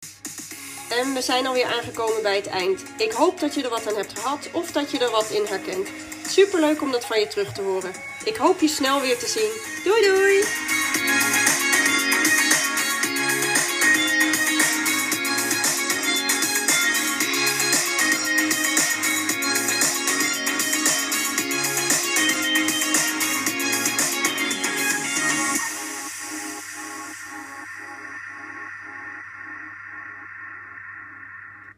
En 0.89 1.13
we 1.13 1.21
zijn 1.21 1.47
alweer 1.47 1.65
aangekomen 1.65 2.21
bij 2.21 2.35
het 2.35 2.47
eind. 2.47 2.83
Ik 2.97 3.11
hoop 3.11 3.39
dat 3.39 3.53
je 3.53 3.63
er 3.63 3.69
wat 3.69 3.87
aan 3.87 3.97
hebt 3.97 4.19
gehad 4.19 4.49
of 4.51 4.71
dat 4.71 4.91
je 4.91 4.99
er 4.99 5.11
wat 5.11 5.29
in 5.29 5.45
herkent. 5.45 5.89
Super 6.27 6.59
leuk 6.59 6.81
om 6.81 6.91
dat 6.91 7.05
van 7.05 7.19
je 7.19 7.27
terug 7.27 7.53
te 7.53 7.61
horen. 7.61 7.91
Ik 8.25 8.35
hoop 8.35 8.59
je 8.59 8.67
snel 8.67 9.01
weer 9.01 9.17
te 9.17 9.27
zien. 9.27 9.51
Doei 9.83 10.01
doei! 10.01 11.38